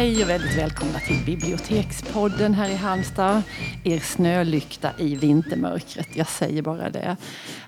Hej 0.00 0.22
och 0.22 0.30
väldigt 0.30 0.58
välkomna 0.58 1.00
till 1.00 1.24
Bibliotekspodden 1.26 2.54
här 2.54 2.68
i 2.68 2.74
Halmstad. 2.74 3.42
Er 3.84 3.98
snölykta 3.98 4.90
i 4.98 5.16
vintermörkret, 5.16 6.08
jag 6.16 6.28
säger 6.28 6.62
bara 6.62 6.90
det. 6.90 7.16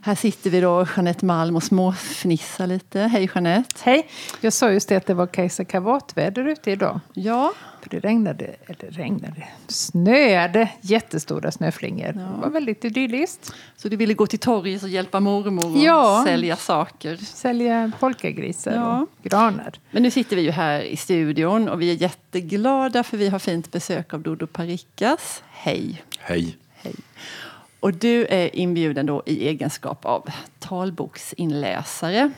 Här 0.03 0.15
sitter 0.15 0.51
vi 0.51 0.61
då, 0.61 0.87
Jeanette 0.97 1.25
Malm 1.25 1.57
och 1.57 1.63
småfnissar 1.63 2.67
lite. 2.67 3.01
Hej 3.01 3.31
Jeanette! 3.35 3.81
Hej! 3.83 4.09
Jag 4.41 4.53
sa 4.53 4.71
just 4.71 4.89
det 4.89 4.97
att 4.97 5.07
det 5.07 5.15
var 5.15 5.27
Kajsa 5.27 5.65
Kavatväder 5.65 6.49
ute 6.49 6.71
idag. 6.71 7.01
Ja. 7.13 7.53
För 7.83 7.91
det 7.91 8.01
regnade, 8.01 8.45
eller 8.67 8.91
regnade, 8.91 9.49
snöade 9.69 10.69
jättestora 10.81 11.53
snöflingor. 11.53 12.13
Ja. 12.17 12.21
Det 12.21 12.41
var 12.41 12.51
väldigt 12.51 12.85
idylliskt. 12.85 13.55
Så 13.77 13.89
du 13.89 13.97
ville 13.97 14.15
gå 14.15 14.27
till 14.27 14.39
torget 14.39 14.83
och 14.83 14.89
hjälpa 14.89 15.21
mormor 15.21 15.73
och 15.73 15.79
ja. 15.79 16.23
sälja 16.27 16.57
saker? 16.57 17.17
Sälja 17.17 17.93
polkagrisar 18.01 18.73
ja. 18.73 19.01
och 19.01 19.09
granar. 19.23 19.73
Men 19.91 20.03
nu 20.03 20.11
sitter 20.11 20.37
vi 20.37 20.43
ju 20.43 20.51
här 20.51 20.81
i 20.81 20.97
studion 20.97 21.69
och 21.69 21.83
vi 21.83 21.91
är 21.91 21.95
jätteglada 21.95 23.03
för 23.03 23.17
vi 23.17 23.29
har 23.29 23.39
fint 23.39 23.71
besök 23.71 24.15
av 24.15 24.21
Dodo 24.21 24.47
Parikas. 24.47 25.43
Hej! 25.65 26.03
Hej! 26.19 26.57
Hej. 26.75 26.95
Och 27.81 27.95
du 27.95 28.27
är 28.27 28.57
inbjuden 28.57 29.07
då 29.07 29.23
i 29.27 29.49
egenskap 29.49 30.05
av 30.05 30.29
talboksinläsare. 30.59 32.31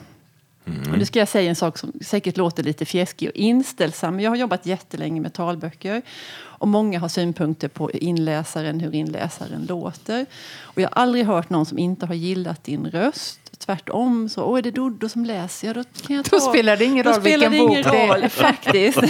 Mm. 0.65 0.91
Och 0.91 0.97
nu 0.97 1.05
ska 1.05 1.19
jag 1.19 1.27
säga 1.27 1.49
en 1.49 1.55
sak 1.55 1.77
som 1.77 1.93
säkert 2.01 2.37
låter 2.37 2.63
lite 2.63 2.85
fjäskig 2.85 3.29
och 3.29 3.35
inställsam. 3.35 4.19
Jag 4.19 4.31
har 4.31 4.35
jobbat 4.35 4.65
jättelänge 4.65 5.21
med 5.21 5.33
talböcker. 5.33 6.01
Och 6.37 6.67
många 6.67 6.99
har 6.99 7.07
synpunkter 7.07 7.67
på 7.67 7.91
inläsaren, 7.91 8.79
hur 8.79 8.95
inläsaren 8.95 9.65
låter. 9.65 10.25
Och 10.59 10.81
jag 10.81 10.89
har 10.89 11.01
aldrig 11.01 11.25
hört 11.25 11.49
någon 11.49 11.65
som 11.65 11.77
inte 11.77 12.05
har 12.05 12.15
gillat 12.15 12.63
din 12.63 12.85
röst 12.85 13.39
tvärtom. 13.59 14.29
Så, 14.29 14.43
Åh, 14.43 14.57
är 14.57 14.61
det 14.61 14.71
Doddo 14.71 15.09
som 15.09 15.25
läser? 15.25 15.67
Ja, 15.67 15.73
då, 15.73 15.83
kan 16.07 16.15
jag 16.15 16.25
ta... 16.25 16.35
då 16.35 16.41
spelar 16.41 16.77
det 16.77 16.85
ingen 16.85 17.03
roll 17.03 17.21
vilken 17.21 17.51
det 17.51 17.57
ingen 17.57 17.83
bok 17.83 17.93
det 17.93 17.97
är. 17.97 18.29
faktiskt. 18.29 19.01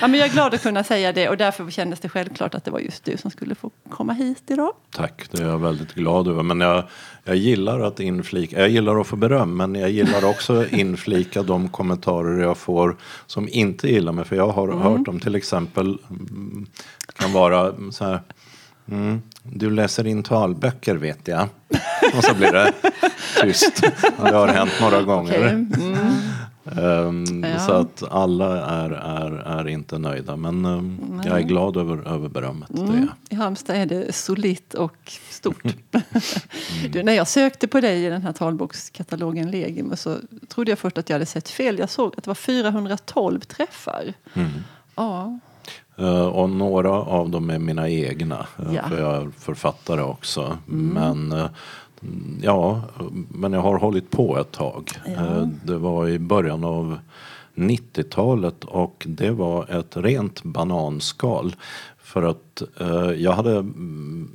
ja, 0.00 0.08
men 0.08 0.14
jag 0.14 0.28
är 0.28 0.32
glad 0.32 0.54
att 0.54 0.62
kunna 0.62 0.84
säga 0.84 1.12
det 1.12 1.28
och 1.28 1.36
därför 1.36 1.70
kändes 1.70 2.00
det 2.00 2.08
självklart 2.08 2.54
att 2.54 2.64
det 2.64 2.70
var 2.70 2.80
just 2.80 3.04
du 3.04 3.16
som 3.16 3.30
skulle 3.30 3.54
få 3.54 3.70
komma 3.90 4.12
hit 4.12 4.42
idag. 4.46 4.72
Tack, 4.90 5.28
det 5.30 5.42
är 5.42 5.46
jag 5.46 5.58
väldigt 5.58 5.94
glad 5.94 6.28
över. 6.28 6.42
Men 6.42 6.60
jag, 6.60 6.84
jag 7.24 7.36
gillar 7.36 7.80
att 7.80 8.00
inflika, 8.00 8.60
jag 8.60 8.68
gillar 8.68 9.00
att 9.00 9.06
få 9.06 9.16
beröm 9.16 9.56
men 9.56 9.74
jag 9.74 9.90
gillar 9.90 10.24
också 10.24 10.68
inflika 10.68 11.42
de 11.42 11.68
kommentarer 11.68 12.42
jag 12.42 12.56
får 12.56 12.96
som 13.26 13.48
inte 13.48 13.88
gillar 13.88 14.12
mig. 14.12 14.24
För 14.24 14.36
jag 14.36 14.48
har 14.48 14.68
mm. 14.68 14.78
hört 14.78 15.08
om 15.08 15.20
till 15.20 15.34
exempel 15.34 15.98
mm, 16.10 16.66
kan 17.16 17.32
vara 17.32 17.74
så 17.90 18.04
här 18.04 18.20
Mm. 18.90 19.22
Du 19.42 19.70
läser 19.70 20.06
in 20.06 20.22
talböcker 20.22 20.94
vet 20.94 21.28
jag. 21.28 21.48
Och 22.16 22.24
så 22.24 22.34
blir 22.34 22.52
det 22.52 22.72
tyst. 23.42 23.82
Det 24.16 24.34
har 24.34 24.48
hänt 24.48 24.72
några 24.80 25.02
gånger. 25.02 25.38
Okay. 25.38 25.50
Mm. 25.50 26.06
Um, 26.78 27.44
ja. 27.44 27.58
Så 27.58 27.72
att 27.72 28.02
alla 28.10 28.66
är, 28.66 28.90
är, 28.90 29.32
är 29.32 29.68
inte 29.68 29.98
nöjda. 29.98 30.36
Men 30.36 30.64
um, 30.64 31.22
jag 31.24 31.38
är 31.38 31.42
glad 31.42 31.76
över, 31.76 32.08
över 32.08 32.28
berömmet. 32.28 32.70
Mm. 32.70 33.08
I 33.28 33.34
Halmstad 33.34 33.76
är 33.76 33.86
det 33.86 34.14
solitt 34.14 34.74
och 34.74 35.12
stort. 35.30 35.64
mm. 35.64 36.02
du, 36.92 37.02
när 37.02 37.12
jag 37.12 37.28
sökte 37.28 37.68
på 37.68 37.80
dig 37.80 38.04
i 38.04 38.08
den 38.08 38.22
här 38.22 38.32
talbokskatalogen 38.32 39.50
Legim 39.50 39.96
så 39.96 40.16
trodde 40.48 40.70
jag 40.70 40.78
först 40.78 40.98
att 40.98 41.08
jag 41.08 41.14
hade 41.14 41.26
sett 41.26 41.48
fel. 41.48 41.78
Jag 41.78 41.90
såg 41.90 42.14
att 42.16 42.24
det 42.24 42.30
var 42.30 42.34
412 42.34 43.40
träffar. 43.40 44.14
Mm. 44.34 44.50
Ja. 44.94 45.38
Uh, 46.00 46.26
och 46.26 46.50
några 46.50 46.90
av 46.90 47.30
dem 47.30 47.50
är 47.50 47.58
mina 47.58 47.88
egna. 47.88 48.46
Uh, 48.60 48.74
ja. 48.74 48.82
För 48.88 49.00
jag 49.00 49.16
är 49.16 49.30
författare 49.38 50.02
också. 50.02 50.58
Mm. 50.68 50.88
Men 50.88 51.32
uh, 51.40 51.46
ja, 52.42 52.82
men 53.28 53.52
jag 53.52 53.60
har 53.60 53.78
hållit 53.78 54.10
på 54.10 54.38
ett 54.38 54.52
tag. 54.52 54.90
Ja. 55.06 55.48
det 55.64 55.78
var 55.78 56.08
i 56.08 56.18
början 56.18 56.64
av 56.64 56.98
90-talet 57.54 58.64
och 58.64 59.06
det 59.08 59.30
var 59.30 59.78
ett 59.78 59.96
rent 59.96 60.42
bananskal. 60.42 61.56
För 61.98 62.22
att 62.22 62.62
jag 63.16 63.32
hade 63.32 63.56
mm, 63.56 64.30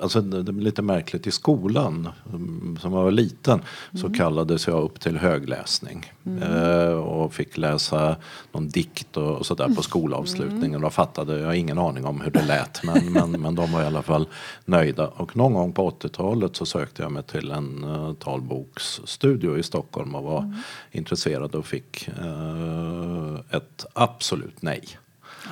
alltså 0.00 0.20
det 0.20 0.50
är 0.50 0.52
lite 0.52 0.82
märkligt, 0.82 1.26
i 1.26 1.30
skolan 1.30 2.08
mm, 2.32 2.78
som 2.80 2.92
jag 2.92 3.02
var 3.02 3.10
liten 3.10 3.60
mm. 3.60 4.02
så 4.02 4.12
kallades 4.12 4.66
jag 4.66 4.82
upp 4.82 5.00
till 5.00 5.16
högläsning. 5.16 6.12
Mm. 6.26 6.42
Eh, 6.42 6.94
och 6.94 7.34
fick 7.34 7.56
läsa 7.56 8.16
någon 8.52 8.68
dikt 8.68 9.16
och, 9.16 9.36
och 9.36 9.46
sådär 9.46 9.68
på 9.76 9.82
skolavslutningen. 9.82 10.74
Mm. 10.74 10.84
Och 10.84 10.92
fattade, 10.92 11.38
jag 11.38 11.56
ingen 11.56 11.78
aning 11.78 12.04
om 12.04 12.20
hur 12.20 12.30
det 12.30 12.42
lät 12.42 12.82
men, 12.84 13.12
men, 13.12 13.30
men 13.30 13.54
de 13.54 13.72
var 13.72 13.82
i 13.82 13.86
alla 13.86 14.02
fall 14.02 14.28
nöjda. 14.64 15.08
Och 15.08 15.36
någon 15.36 15.54
gång 15.54 15.72
på 15.72 15.90
80-talet 15.90 16.56
så 16.56 16.66
sökte 16.66 17.02
jag 17.02 17.12
mig 17.12 17.22
till 17.22 17.50
en 17.50 17.84
uh, 17.84 18.14
talboksstudio 18.14 19.58
i 19.58 19.62
Stockholm 19.62 20.14
och 20.14 20.22
var 20.22 20.38
mm. 20.38 20.54
intresserad 20.92 21.54
och 21.54 21.66
fick 21.66 22.08
uh, 22.22 23.40
ett 23.50 23.86
absolut 23.94 24.62
nej. 24.62 24.98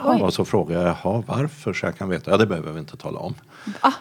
Oj. 0.05 0.23
Och 0.23 0.35
så 0.35 0.45
frågade 0.45 0.81
jag, 0.81 0.97
jaha 1.03 1.23
varför? 1.27 1.73
Så 1.73 1.87
jag 1.87 1.97
kan 1.99 2.09
veta. 2.09 2.31
Ja 2.31 2.37
det 2.37 2.47
behöver 2.47 2.73
vi 2.73 2.79
inte 2.79 2.97
tala 2.97 3.19
om. 3.19 3.35
Ah. 3.81 3.93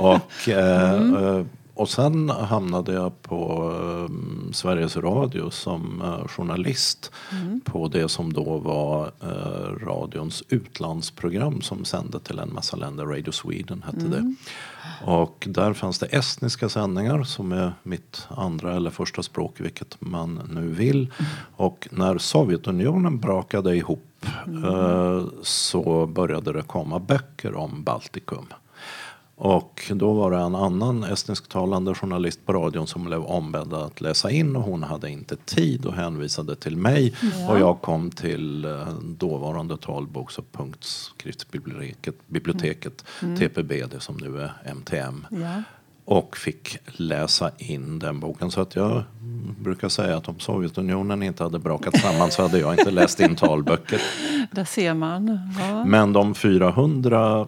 och, 0.00 0.48
eh, 0.48 0.92
mm. 0.92 1.48
Och 1.76 1.88
sen 1.88 2.30
hamnade 2.30 2.92
jag 2.92 3.22
på 3.22 3.72
eh, 3.80 4.14
Sveriges 4.52 4.96
Radio 4.96 5.50
som 5.50 6.02
eh, 6.02 6.28
journalist 6.28 7.12
mm. 7.32 7.60
på 7.60 7.88
det 7.88 8.08
som 8.08 8.32
då 8.32 8.58
var 8.58 9.12
eh, 9.22 9.86
radions 9.86 10.42
utlandsprogram 10.48 11.60
som 11.60 11.84
sände 11.84 12.20
till 12.20 12.38
en 12.38 12.54
massa 12.54 12.76
länder. 12.76 13.04
Radio 13.04 13.32
Sweden 13.32 13.82
hette 13.86 14.06
mm. 14.06 14.10
det. 14.10 14.34
Och 15.04 15.48
där 15.50 15.72
fanns 15.72 15.98
det 15.98 16.06
estniska 16.06 16.68
sändningar 16.68 17.22
som 17.22 17.52
är 17.52 17.72
mitt 17.82 18.26
andra 18.28 18.76
eller 18.76 18.90
första 18.90 19.22
språk, 19.22 19.60
vilket 19.60 19.96
man 20.00 20.40
nu 20.50 20.68
vill. 20.68 20.96
Mm. 20.96 21.30
Och 21.56 21.88
när 21.90 22.18
Sovjetunionen 22.18 23.18
brakade 23.18 23.76
ihop 23.76 24.26
mm. 24.46 24.64
eh, 24.64 25.24
så 25.42 26.06
började 26.06 26.52
det 26.52 26.62
komma 26.62 26.98
böcker 26.98 27.54
om 27.54 27.82
Baltikum. 27.82 28.46
Och 29.38 29.92
då 29.94 30.12
var 30.12 30.30
det 30.30 30.36
en 30.36 30.54
annan 30.54 31.04
estnisktalande 31.04 31.94
journalist 31.94 32.46
på 32.46 32.52
radion 32.52 32.86
som 32.86 33.04
blev 33.04 33.24
ombedd 33.24 33.72
att 33.72 34.00
läsa 34.00 34.30
in 34.30 34.56
och 34.56 34.62
hon 34.62 34.82
hade 34.82 35.10
inte 35.10 35.36
tid 35.36 35.86
och 35.86 35.94
hänvisade 35.94 36.56
till 36.56 36.76
mig. 36.76 37.14
Ja. 37.22 37.50
Och 37.50 37.58
jag 37.58 37.80
kom 37.80 38.10
till 38.10 38.64
eh, 38.64 38.88
dåvarande 39.02 39.76
talboks 39.76 40.38
och 40.38 40.52
punktskriftsbiblioteket 40.52 42.14
biblioteket, 42.26 43.04
mm. 43.22 43.36
TPB, 43.36 43.72
det 43.90 44.00
som 44.00 44.16
nu 44.16 44.40
är 44.40 44.52
MTM. 44.64 45.26
Ja 45.30 45.62
och 46.06 46.36
fick 46.36 46.78
läsa 46.86 47.50
in 47.58 47.98
den 47.98 48.20
boken. 48.20 48.50
Så 48.50 48.60
att 48.60 48.76
jag 48.76 49.02
brukar 49.60 49.88
säga 49.88 50.16
att 50.16 50.28
om 50.28 50.38
Sovjetunionen 50.38 51.22
inte 51.22 51.42
hade 51.42 51.58
brakat 51.58 52.00
samman 52.00 52.30
så 52.30 52.42
hade 52.42 52.58
jag 52.58 52.72
inte 52.78 52.90
läst 52.90 53.20
in 53.20 53.36
talböcker. 53.36 54.02
Där 54.52 54.64
ser 54.64 54.94
man. 54.94 55.40
Ja. 55.58 55.84
Men 55.84 56.12
de 56.12 56.34
400, 56.34 57.46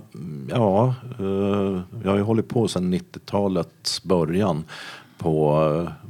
ja, 0.49 0.95
eh, 1.19 1.81
jag 2.03 2.11
har 2.11 2.17
ju 2.17 2.23
hållit 2.23 2.49
på 2.49 2.69
sedan 2.69 2.95
90-talets 2.95 4.03
början 4.03 4.65
på 5.19 5.65
eh, 5.87 6.09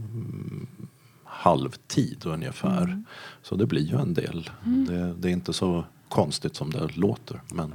halvtid 1.25 2.27
ungefär. 2.27 2.83
Mm. 2.83 3.05
Så 3.43 3.55
det 3.57 3.67
blir 3.67 3.83
ju 3.83 4.01
en 4.01 4.15
del. 4.15 4.51
Mm. 4.67 4.87
Det, 4.87 5.15
det, 5.19 5.29
är 5.29 5.33
inte 5.33 5.53
så 5.53 5.85
konstigt 6.09 6.57
som 6.57 6.71
det 6.71 6.97
låter. 6.97 7.41
Men 7.49 7.75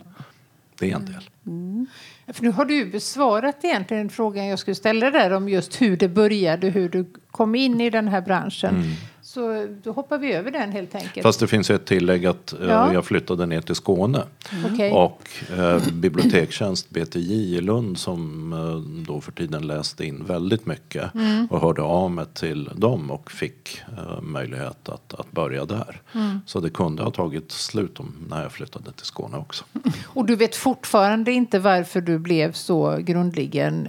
det 0.79 0.91
är 0.91 0.95
en 0.95 1.05
del. 1.05 1.29
Mm. 1.45 1.87
För 2.27 2.43
nu 2.43 2.51
har 2.51 2.65
du 2.65 2.85
besvarat 2.85 3.63
egentligen 3.63 4.09
frågan 4.09 4.47
jag 4.47 4.59
skulle 4.59 4.75
ställa 4.75 5.11
där 5.11 5.31
om 5.31 5.49
just 5.49 5.81
hur 5.81 5.97
det 5.97 6.07
började, 6.07 6.69
hur 6.69 6.89
du 6.89 7.13
kom 7.31 7.55
in 7.55 7.81
i 7.81 7.89
den 7.89 8.07
här 8.07 8.21
branschen. 8.21 8.75
Mm. 8.75 8.91
Så 9.33 9.67
då 9.83 9.91
hoppar 9.91 10.17
vi 10.17 10.33
över 10.33 10.51
den 10.51 10.71
helt 10.71 10.95
enkelt. 10.95 11.23
Fast 11.23 11.39
det 11.39 11.47
finns 11.47 11.69
ett 11.69 11.85
tillägg 11.85 12.25
att 12.25 12.53
eh, 12.53 12.59
ja. 12.67 12.93
jag 12.93 13.05
flyttade 13.05 13.45
ner 13.45 13.61
till 13.61 13.75
Skåne. 13.75 14.23
Mm. 14.51 14.73
Okay. 14.73 14.91
Och 14.91 15.29
eh, 15.57 15.93
bibliotekstjänst 15.93 16.89
BTJ 16.89 17.55
i 17.55 17.61
Lund 17.61 17.97
som 17.97 18.53
eh, 18.53 19.03
då 19.07 19.21
för 19.21 19.31
tiden 19.31 19.67
läste 19.67 20.05
in 20.05 20.25
väldigt 20.25 20.65
mycket. 20.65 21.13
Mm. 21.13 21.47
Och 21.51 21.61
hörde 21.61 21.81
av 21.81 22.11
mig 22.11 22.25
till 22.33 22.69
dem 22.75 23.11
och 23.11 23.31
fick 23.31 23.81
eh, 23.97 24.21
möjlighet 24.21 24.89
att, 24.89 25.13
att 25.13 25.31
börja 25.31 25.65
där. 25.65 26.01
Mm. 26.13 26.39
Så 26.45 26.59
det 26.59 26.69
kunde 26.69 27.03
ha 27.03 27.11
tagit 27.11 27.51
slut 27.51 27.99
om, 27.99 28.15
när 28.29 28.41
jag 28.41 28.51
flyttade 28.51 28.91
till 28.91 29.05
Skåne 29.05 29.37
också. 29.37 29.65
Och 30.05 30.25
du 30.25 30.35
vet 30.35 30.55
fortfarande 30.55 31.31
inte 31.31 31.59
varför 31.59 32.01
du 32.01 32.19
blev 32.19 32.51
så 32.51 32.97
grundligen 32.97 33.87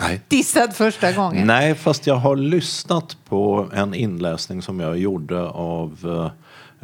Nej. 0.00 0.20
dissad 0.28 0.74
första 0.74 1.12
gången? 1.12 1.46
Nej, 1.46 1.74
fast 1.74 2.06
jag 2.06 2.14
har 2.14 2.36
lyssnat 2.36 3.16
på 3.28 3.68
en 3.74 3.94
inläsning 3.94 4.62
som 4.62 4.80
jag 4.80 4.98
gjorde 4.98 5.40
av 5.48 5.98
eh, 6.04 6.30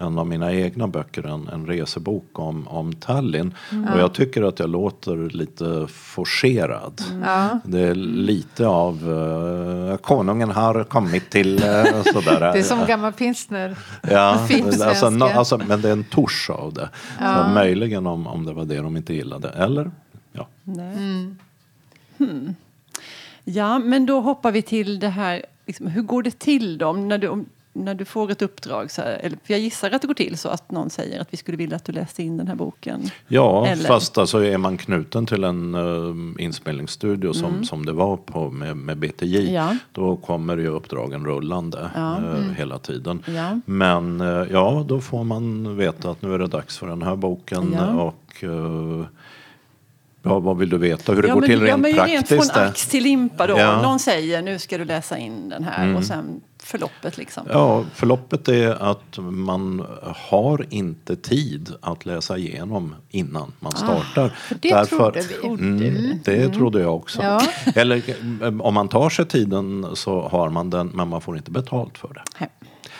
en 0.00 0.18
av 0.18 0.26
mina 0.26 0.52
egna 0.52 0.88
böcker, 0.88 1.26
en, 1.26 1.48
en 1.48 1.66
resebok 1.66 2.38
om, 2.38 2.68
om 2.68 2.92
Tallinn. 2.92 3.54
Mm. 3.72 3.92
Och 3.92 4.00
jag 4.00 4.14
tycker 4.14 4.42
att 4.42 4.58
jag 4.58 4.70
låter 4.70 5.30
lite 5.30 5.86
forcerad. 5.88 7.02
Mm. 7.10 7.58
Det 7.64 7.80
är 7.80 7.94
lite 7.94 8.66
av 8.66 9.08
uh, 9.08 9.96
konungen 9.96 10.50
har 10.50 10.84
kommit 10.84 11.30
till 11.30 11.54
uh, 11.54 12.02
sådär. 12.12 12.40
Det 12.40 12.58
är 12.58 12.62
som 12.62 12.86
gammal 12.86 13.12
pilsner. 13.12 13.76
Ja, 14.02 14.18
alltså, 14.82 15.10
no, 15.10 15.24
alltså, 15.24 15.58
men 15.58 15.80
det 15.80 15.88
är 15.88 15.92
en 15.92 16.04
tors 16.04 16.50
av 16.50 16.72
det. 16.72 16.88
Ja. 17.20 17.44
Så 17.44 17.54
möjligen 17.54 18.06
om, 18.06 18.26
om 18.26 18.44
det 18.44 18.52
var 18.52 18.64
det 18.64 18.76
de 18.76 18.96
inte 18.96 19.14
gillade. 19.14 19.48
Eller? 19.48 19.90
Ja. 20.32 20.48
Mm. 20.66 21.38
Hmm. 22.18 22.54
Ja, 23.54 23.78
men 23.78 24.06
då 24.06 24.20
hoppar 24.20 24.52
vi 24.52 24.62
till 24.62 24.98
det 24.98 25.08
här. 25.08 25.42
Liksom, 25.66 25.86
hur 25.86 26.02
går 26.02 26.22
det 26.22 26.38
till 26.38 26.78
då? 26.78 26.92
När 26.92 27.18
du, 27.18 27.44
när 27.72 27.94
du 27.94 28.04
får 28.04 28.30
ett 28.30 28.42
uppdrag, 28.42 28.90
så 28.90 29.02
här, 29.02 29.18
eller, 29.22 29.38
jag 29.46 29.58
gissar 29.60 29.90
att 29.90 30.02
det 30.02 30.06
går 30.08 30.14
till 30.14 30.38
så 30.38 30.48
att 30.48 30.70
någon 30.70 30.90
säger 30.90 31.20
att 31.20 31.28
vi 31.30 31.36
skulle 31.36 31.56
vilja 31.56 31.76
att 31.76 31.84
du 31.84 31.92
läste 31.92 32.22
in 32.22 32.36
den 32.36 32.48
här 32.48 32.54
boken. 32.54 33.02
Ja, 33.28 33.66
Eller- 33.66 33.84
fast 33.84 34.18
alltså 34.18 34.44
är 34.44 34.58
man 34.58 34.76
knuten 34.76 35.26
till 35.26 35.44
en 35.44 35.74
uh, 35.74 36.14
inspelningsstudio 36.38 37.32
som, 37.32 37.64
som 37.64 37.86
det 37.86 37.92
var 37.92 38.16
på 38.16 38.50
med, 38.50 38.76
med 38.76 38.98
BTJ, 38.98 39.38
Mm. 39.40 39.54
Ja. 39.54 39.76
då 39.92 40.16
kommer 40.16 40.56
ju 40.56 40.66
uppdragen 40.68 41.26
rullande 41.26 41.90
Ja. 41.94 42.16
Mm. 42.16 42.34
eh, 42.34 42.52
hela 42.56 42.78
tiden. 42.78 43.22
Ja. 43.26 43.60
Men 43.66 44.20
eh, 44.20 44.26
ja, 44.52 44.84
då 44.88 45.00
får 45.00 45.24
man 45.24 45.76
veta 45.76 46.10
att 46.10 46.22
nu 46.22 46.34
är 46.34 46.38
det 46.38 46.46
dags 46.46 46.78
för 46.78 46.86
den 46.86 47.02
här 47.02 47.16
boken 47.16 47.74
och 47.78 48.44
ja, 50.28 50.38
vad 50.38 50.58
vill 50.58 50.68
du 50.68 50.78
veta 50.78 51.12
hur 51.12 51.22
det 51.22 51.28
ja, 51.28 51.34
går 51.34 51.40
men, 51.40 51.50
till 51.50 51.60
ja, 51.60 51.66
rent 51.66 51.80
men 51.80 51.90
ju 51.90 51.96
rent 51.96 52.28
praktiskt? 52.28 52.52
från 52.52 52.64
ax 52.64 52.86
till 52.86 53.02
limpa 53.02 53.46
då. 53.46 53.58
Ja. 53.58 53.82
Någon 53.82 53.98
säger 53.98 54.42
nu 54.42 54.58
ska 54.58 54.78
du 54.78 54.84
läsa 54.84 55.18
in 55.18 55.48
den 55.48 55.64
här 55.64 55.96
och 55.96 56.04
sen 56.04 56.40
förloppet 56.62 57.18
liksom. 57.18 57.42
Ja, 57.50 57.84
förloppet 57.94 58.48
är 58.48 58.90
att 58.90 59.18
man 59.18 59.86
har 60.02 60.66
inte 60.70 61.16
tid 61.16 61.72
att 61.80 62.06
läsa 62.06 62.38
igenom 62.38 62.94
innan 63.10 63.52
man 63.60 63.72
startar. 63.72 64.38
det 64.60 64.70
Därför 64.70 64.96
trodde 64.96 65.20
vi. 65.20 65.88
Mm, 65.88 66.20
det 66.24 66.48
trodde 66.48 66.80
jag 66.80 66.96
också. 66.96 67.22
Ja. 67.22 67.42
Eller 67.74 68.02
eh, 68.42 68.60
om 68.60 68.74
man 68.74 68.88
tar 68.88 69.10
sig 69.10 69.26
tiden 69.26 69.86
så 69.94 70.28
har 70.28 70.48
man 70.48 70.70
den, 70.70 70.86
men 70.86 71.08
man 71.08 71.20
får 71.20 71.36
inte 71.36 71.50
betalt 71.50 71.98
för 71.98 72.08
det. 72.14 72.48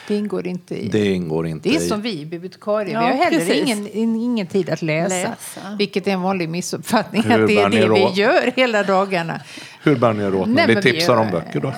Det 0.08 0.14
ingår 0.16 0.46
inte 0.46 0.74
i... 0.76 0.88
Det 0.88 1.06
ingår 1.12 1.46
inte 1.46 1.68
Det 1.68 1.76
är 1.76 1.80
i... 1.80 1.88
som 1.88 2.02
vi 2.02 2.26
bibliotekarier. 2.26 2.94
Ja, 2.94 3.00
vi 3.00 3.06
har 3.06 3.24
heller 3.24 3.38
precis. 3.38 3.62
ingen, 3.62 3.88
in- 3.88 4.16
ingen 4.16 4.46
tid 4.46 4.70
att 4.70 4.82
läsa, 4.82 5.14
Läsa. 5.14 5.60
Vilket 5.78 6.06
är 6.06 6.10
en 6.10 6.22
vanlig 6.22 6.48
missuppfattning. 6.48 7.22
Hur 7.22 7.42
att 7.42 7.48
det 7.48 7.58
är 7.60 7.68
ni 7.68 7.76
det 7.76 7.88
vi 7.88 8.20
gör 8.20 8.52
hela 8.56 8.82
dagarna. 8.82 9.40
Hur 9.82 9.96
bär 9.96 10.12
ni 10.12 10.22
er 10.24 10.34
åt 10.34 10.48
när 10.48 10.66
vi 10.66 10.82
tipsar 10.82 11.14
gör- 11.14 11.20
om 11.22 11.30
böcker 11.30 11.60
då? 11.60 11.68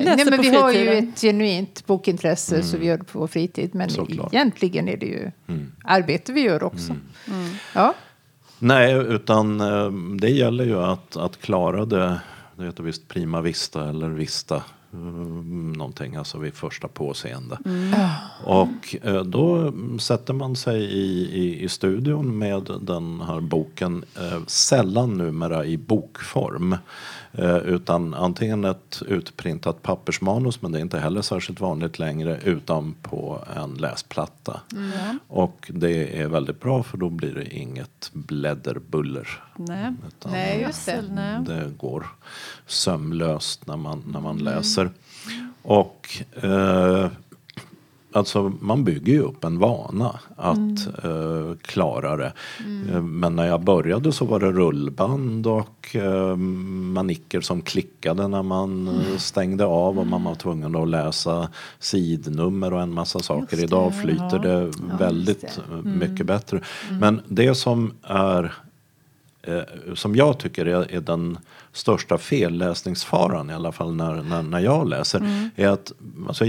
Läser 0.00 0.16
Nej, 0.16 0.24
men 0.30 0.40
vi 0.42 0.48
har 0.56 0.72
ju 0.72 0.88
ett 0.92 1.20
genuint 1.20 1.86
bokintresse 1.86 2.62
så 2.62 2.76
vi 2.76 2.86
gör 2.86 2.98
det 2.98 3.04
på 3.04 3.18
vår 3.18 3.26
fritid. 3.26 3.70
Men 3.74 3.90
Såklart. 3.90 4.34
egentligen 4.34 4.88
är 4.88 4.96
det 4.96 5.06
ju 5.06 5.30
arbete 5.84 6.32
vi 6.32 6.40
gör 6.40 6.62
också. 6.62 6.96
Ja. 7.74 7.94
Nej, 8.58 8.92
utan 8.94 9.60
eh, 9.60 9.90
det 10.20 10.28
gäller 10.30 10.64
ju 10.64 10.78
att, 10.82 11.16
att 11.16 11.40
klara 11.40 11.84
det. 11.84 12.20
Det 12.56 12.64
heter 12.66 12.82
visst 12.82 13.08
prima 13.08 13.40
vista 13.40 13.88
eller 13.88 14.08
vista. 14.08 14.62
Eh, 14.92 14.98
Någonting, 15.76 16.16
alltså 16.16 16.38
vid 16.38 16.54
första 16.54 16.88
påseende. 16.88 17.58
Och 18.44 18.96
eh, 19.02 19.22
då 19.24 19.72
sätter 19.98 20.34
man 20.34 20.56
sig 20.56 20.82
i, 20.82 21.30
i, 21.42 21.64
i 21.64 21.68
studion 21.68 22.38
med 22.38 22.70
den 22.80 23.20
här 23.20 23.40
boken. 23.40 24.04
Eh, 24.16 24.40
sällan 24.46 25.18
numera 25.18 25.64
i 25.64 25.76
bokform. 25.76 26.76
Eh, 27.32 27.56
utan 27.56 28.14
antingen 28.14 28.64
ett 28.64 29.02
utprintat 29.06 29.82
pappersmanus, 29.82 30.62
men 30.62 30.72
det 30.72 30.78
är 30.78 30.82
inte 30.82 30.98
heller 30.98 31.22
särskilt 31.22 31.60
vanligt 31.60 31.98
längre, 31.98 32.40
utan 32.44 32.94
på 33.02 33.44
en 33.56 33.74
läsplatta. 33.74 34.60
Och 35.26 35.70
det 35.74 36.20
är 36.20 36.28
väldigt 36.28 36.60
bra 36.60 36.82
för 36.82 36.98
då 36.98 37.08
blir 37.08 37.34
det 37.34 37.56
inget 37.56 38.10
blädderbuller. 38.12 39.28
Nej. 39.56 39.92
Utan 40.08 40.32
Nej, 40.32 40.60
just 40.60 40.86
det. 40.86 41.04
Nej. 41.10 41.44
det 41.46 41.70
går 41.78 42.06
sömlöst 42.66 43.66
när 43.66 43.76
man, 43.76 44.02
när 44.12 44.20
man 44.20 44.38
läser. 44.38 44.79
Och 45.62 46.08
eh, 46.42 47.06
alltså 48.12 48.52
man 48.60 48.84
bygger 48.84 49.12
ju 49.12 49.20
upp 49.20 49.44
en 49.44 49.58
vana 49.58 50.20
att 50.36 51.04
eh, 51.04 51.56
klara 51.62 52.16
det. 52.16 52.32
Eh, 52.92 53.02
Men 53.02 53.36
när 53.36 53.46
jag 53.46 53.60
började 53.64 54.12
så 54.12 54.24
var 54.24 54.40
det 54.40 54.52
rullband 54.52 55.46
och 55.46 55.96
eh, 55.96 56.36
manicker 56.36 57.40
som 57.40 57.62
klickade 57.62 58.28
när 58.28 58.42
man 58.42 58.88
eh, 58.88 59.16
stängde 59.16 59.64
av 59.64 59.98
och 59.98 60.06
man 60.06 60.24
var 60.24 60.34
tvungen 60.34 60.76
att 60.76 60.88
läsa 60.88 61.48
sidnummer 61.78 62.72
och 62.72 62.82
en 62.82 62.94
massa 62.94 63.18
saker. 63.18 63.56
det, 63.56 63.62
Idag 63.62 64.00
flyter 64.02 64.38
det 64.38 64.72
väldigt 64.98 65.60
eh, 65.70 65.76
mycket 65.82 66.26
bättre. 66.26 66.60
Men 67.00 67.20
det 67.28 67.54
som 67.54 67.92
är 68.02 68.54
eh, 69.42 69.94
som 69.94 70.16
jag 70.16 70.38
tycker 70.38 70.66
är, 70.66 70.92
är 70.94 71.00
den 71.00 71.38
största 71.72 72.18
felläsningsfaran, 72.18 73.50
i 73.50 73.54
alla 73.54 73.72
fall 73.72 73.94
när, 73.94 74.22
när, 74.22 74.42
när 74.42 74.60
jag 74.60 74.88
läser, 74.88 75.50
är 75.56 75.68
att, 75.68 75.92
alltså, 76.28 76.44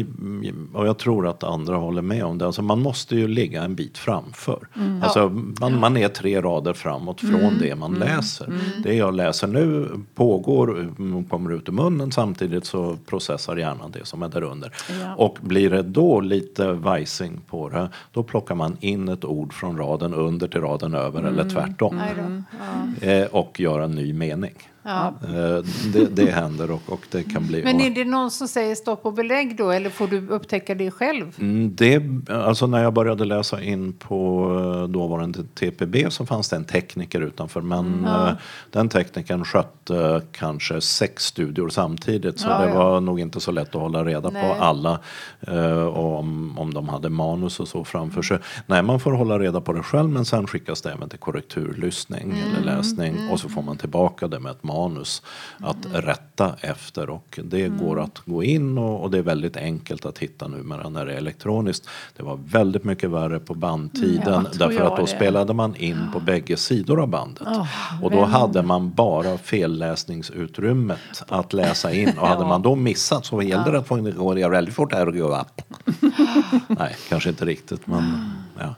och 0.74 0.88
jag 0.88 0.98
tror 0.98 1.28
att 1.28 1.44
andra 1.44 1.76
håller 1.76 2.02
med 2.02 2.24
om 2.24 2.38
det, 2.38 2.46
alltså 2.46 2.62
man 2.62 2.80
måste 2.80 3.16
ju 3.16 3.28
ligga 3.28 3.64
en 3.64 3.76
bit 3.76 3.98
framför. 3.98 4.68
Alltså, 5.04 5.30
man, 5.60 5.80
man 5.80 5.98
är 5.98 6.08
tre 6.08 6.42
rader 6.42 6.74
framåt 6.74 7.20
från 7.20 7.58
det 7.60 7.76
man 7.76 7.94
läser. 7.94 8.60
Det 8.84 8.94
jag 8.94 9.14
läser 9.14 9.48
nu 9.48 9.90
pågår, 10.16 10.80
mm, 10.80 11.26
kommer 11.26 11.54
ut 11.54 11.70
ur 11.70 11.74
munnen, 11.74 12.12
samtidigt 12.12 12.66
så 12.66 12.98
processar 13.06 13.58
hjärnan 13.58 13.92
det 13.92 14.06
som 14.06 14.24
är 14.24 14.30
där 14.30 14.44
under. 14.44 14.74
Ja. 15.02 15.16
Och 15.16 15.38
blir 15.42 15.70
det 15.70 15.82
då 15.82 16.20
lite 16.22 16.72
vajsing 16.74 17.42
på 17.48 17.70
det, 17.70 17.90
då 18.12 18.24
plockar 18.24 18.56
man 18.56 18.78
in 18.80 19.10
ett 19.10 19.26
ord 19.26 19.54
från 19.54 19.78
raden 19.78 20.14
under 20.14 20.48
till 20.48 20.62
raden 20.62 20.94
över 20.94 21.24
eller 21.24 21.50
tvärtom. 21.50 22.02
Ja. 23.02 23.08
Eh, 23.08 23.26
och 23.26 23.60
gör 23.60 23.80
en 23.80 23.92
ny 23.92 24.14
mening. 24.14 24.54
Ja. 24.84 25.14
Eh, 25.24 25.64
det, 25.94 26.06
det 26.12 26.32
händer 26.32 26.72
och, 26.72 26.82
och 26.86 27.02
det 27.12 27.24
kan 27.24 27.48
bli... 27.48 27.64
Men 27.64 27.82
är 27.82 27.90
det 27.90 28.06
någon 28.06 28.32
som 28.32 28.48
säger 28.48 28.76
stopp 28.76 29.06
och 29.06 29.14
belägg 29.14 29.58
då? 29.58 29.72
Eller 29.72 29.90
får 29.90 30.08
du 30.08 30.28
upptäcka 30.28 30.76
det 30.76 30.92
själv? 30.92 31.36
Mm, 31.40 31.76
Det, 31.76 32.04
alltså 32.34 32.68
när 32.68 32.84
jag 32.84 32.94
började 32.94 33.26
läsa 33.26 33.62
in 33.62 33.94
på 33.94 34.46
eh, 34.84 34.90
dåvarande 34.90 35.40
TPB 35.44 35.96
så 36.10 36.26
fanns 36.26 36.50
det 36.50 36.56
en 36.56 36.66
tekniker 36.66 37.22
utanför 37.22 37.62
men 37.62 38.06
eh, 38.06 38.30
den 38.72 38.90
teknikern 38.90 39.46
skötte 39.46 40.22
kanske 40.32 40.82
sex 40.82 41.24
studior 41.26 41.70
samtidigt 41.70 42.40
så 42.40 42.48
Ja, 42.48 42.58
det 42.60 42.68
ja. 42.70 42.74
var 42.90 43.02
nog 43.02 43.20
inte 43.20 43.40
så 43.40 43.52
lätt 43.52 43.76
att 43.76 43.82
hålla 43.82 44.06
reda 44.06 44.30
Nej. 44.30 44.44
på 44.58 44.64
alla 44.64 45.00
om, 45.94 46.60
om 46.60 46.74
de 46.74 46.90
hade 46.90 47.10
manus 47.10 47.60
och 47.60 47.68
så 47.68 47.84
framför 47.84 48.22
sig. 48.22 48.38
Nej, 48.68 48.84
man 48.84 49.00
får 49.00 49.12
hålla 49.12 49.40
reda 49.40 49.62
på 49.62 49.74
det 49.74 49.84
själv 49.84 50.10
men 50.10 50.26
sen 50.26 50.48
skickas 50.48 50.82
det 50.82 50.92
även 50.92 51.10
till 51.10 51.20
korrekturlyssning 51.20 52.34
eller 52.58 52.76
läsning 52.76 53.30
och 53.32 53.40
så 53.40 53.50
får 53.50 53.62
man 53.62 53.78
tillbaka 53.78 54.28
det 54.28 54.40
med 54.40 54.52
ett 54.52 54.64
manus 54.74 55.22
att 55.58 55.78
rätta 55.94 56.56
efter 56.62 57.10
och 57.10 57.40
det 57.44 57.68
går 57.68 58.00
att 58.00 58.20
gå 58.26 58.44
in 58.44 58.78
och, 58.78 59.02
och 59.02 59.12
det 59.12 59.18
är 59.18 59.22
väldigt 59.22 59.58
enkelt 59.58 60.06
att 60.06 60.18
hitta 60.18 60.48
numera 60.48 60.90
när 60.90 61.06
det 61.06 61.14
är 61.14 61.18
elektroniskt. 61.18 61.90
Det 62.18 62.24
var 62.24 62.40
väldigt 62.46 62.84
mycket 62.84 63.10
värre 63.10 63.40
på 63.40 63.54
bandtiden 63.54 64.46
tror 64.46 64.60
därför 64.60 64.84
jag 64.84 64.92
att 64.92 64.98
då 64.98 65.06
det. 65.06 65.08
spelade 65.08 65.54
man 65.54 65.76
in 65.76 66.10
på 66.14 66.20
bägge 66.20 66.58
sidor 66.58 67.02
av 67.02 67.08
bandet. 67.08 67.48
och 68.04 68.12
då 68.12 68.24
hade 68.24 68.62
man 68.62 68.94
bara 68.94 69.38
felläsningsutrymmet 69.38 71.24
att 71.28 71.54
läsa 71.54 71.94
in 71.94 72.18
och 72.18 72.28
hade 72.28 72.46
man 72.46 72.62
då 72.62 72.76
missat 72.76 73.26
så 73.26 73.42
gällde 73.42 73.72
det 73.72 73.80
att 73.80 73.88
få 73.88 73.96
gå 73.96 74.34
ner 74.34 74.50
väldigt 74.50 74.76
fort 74.76 74.94
här 74.94 75.08
och 75.08 75.14
gå 75.14 75.38
upp. 75.38 75.62
Nej, 76.68 76.96
kanske 77.10 77.30
inte 77.30 77.46
riktigt 77.46 77.88
men 77.88 78.32
ja. 78.60 78.76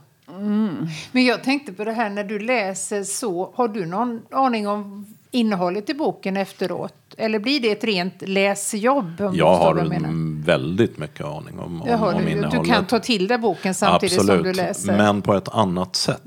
Men 1.11 1.25
jag 1.25 1.43
tänkte 1.43 1.73
på 1.73 1.83
det 1.83 1.91
här 1.91 2.09
när 2.09 2.23
du 2.23 2.39
läser 2.39 3.03
så. 3.03 3.51
Har 3.55 3.67
du 3.67 3.85
någon 3.85 4.21
aning 4.31 4.67
om 4.67 5.12
innehållet 5.33 5.89
i 5.89 5.93
boken 5.93 6.37
efteråt? 6.37 7.02
Eller 7.17 7.39
blir 7.39 7.59
det 7.59 7.71
ett 7.71 7.83
rent 7.83 8.13
läsjobb? 8.27 9.29
Jag 9.33 9.55
har 9.55 9.77
jag 9.77 10.43
väldigt 10.45 10.97
mycket 10.97 11.25
aning 11.25 11.59
om, 11.59 11.81
om, 11.81 11.87
Jag 11.89 11.97
har 11.97 12.13
om 12.13 12.19
du, 12.19 12.25
du 12.25 12.31
innehållet. 12.31 12.67
kan 12.67 12.85
ta 12.85 12.99
till 12.99 13.27
dig 13.27 13.37
boken 13.37 13.73
samtidigt 13.73 14.19
Absolut, 14.19 14.43
som 14.43 14.43
du 14.43 14.53
läser. 14.53 14.97
men 14.97 15.21
på 15.21 15.33
ett 15.33 15.49
annat 15.49 15.95
sätt. 15.95 16.21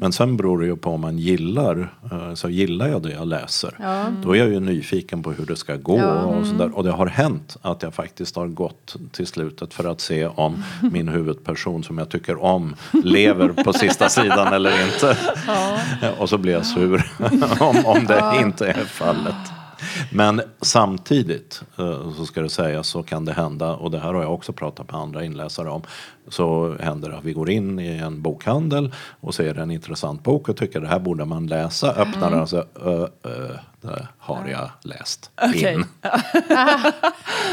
Men 0.00 0.12
sen 0.12 0.36
beror 0.36 0.60
det 0.60 0.66
ju 0.66 0.76
på 0.76 0.90
om 0.90 1.00
man 1.00 1.18
gillar, 1.18 1.94
eh, 2.12 2.34
så 2.34 2.48
gillar 2.48 2.88
jag 2.88 3.02
det 3.02 3.12
jag 3.12 3.28
läser. 3.28 3.74
Då 4.22 4.34
är 4.36 4.38
jag 4.38 4.48
ju 4.48 4.60
nyfiken 4.60 5.22
på 5.22 5.32
hur 5.32 5.46
det 5.46 5.56
ska 5.56 5.76
gå 5.76 6.00
och 6.02 6.46
sådär. 6.46 6.76
Och 6.76 6.84
det 6.84 6.90
har 6.90 7.06
hänt 7.06 7.56
att 7.62 7.82
jag 7.82 7.94
faktiskt 7.94 8.36
har 8.36 8.46
gått 8.48 8.96
till 9.12 9.26
slutet 9.26 9.74
för 9.74 9.84
att 9.90 10.00
se 10.00 10.26
om 10.26 10.62
min 10.92 11.08
huvudperson 11.08 11.84
som 11.84 11.98
jag 11.98 12.08
tycker 12.08 12.42
om 12.42 12.76
lever 13.04 13.48
på 13.48 13.72
sista 13.72 14.08
sidan 14.08 14.52
eller 14.52 14.84
inte. 14.84 15.16
Och 16.18 16.28
så 16.28 16.38
blir 16.38 16.52
jag 16.52 16.66
sur 16.66 17.10
om, 17.60 17.76
om 17.86 18.06
det 18.06 18.32
inte 18.40 18.66
är 18.66 18.84
fallet. 18.84 19.34
Men 20.10 20.42
samtidigt 20.60 21.62
eh, 21.78 22.12
så 22.16 22.26
ska 22.26 22.40
det 22.42 22.48
sägas 22.50 22.88
så 22.88 23.02
kan 23.02 23.24
det 23.24 23.32
hända 23.32 23.74
och 23.74 23.90
det 23.90 23.98
här 23.98 24.14
har 24.14 24.22
jag 24.22 24.34
också 24.34 24.52
pratat 24.52 24.92
med 24.92 25.00
andra 25.00 25.24
inläsare 25.24 25.70
om. 25.70 25.82
Så 26.28 26.76
händer 26.80 27.08
det 27.10 27.16
att 27.16 27.24
vi 27.24 27.32
går 27.32 27.50
in 27.50 27.78
i 27.78 27.88
en 27.96 28.22
bokhandel 28.22 28.94
och 29.20 29.34
ser 29.34 29.58
en 29.58 29.70
intressant 29.70 30.22
bok 30.22 30.48
och 30.48 30.56
tycker 30.56 30.80
det 30.80 30.88
här 30.88 30.98
borde 30.98 31.24
man 31.24 31.46
läsa. 31.46 31.90
Öppnar 31.92 32.30
den 32.30 32.40
och 32.40 32.48
säger 32.48 32.66
ö, 32.84 33.08
ö, 33.24 33.48
det 33.80 34.06
har 34.18 34.48
jag 34.48 34.70
läst 34.82 35.30
Okej. 35.42 35.74
in. 35.74 35.84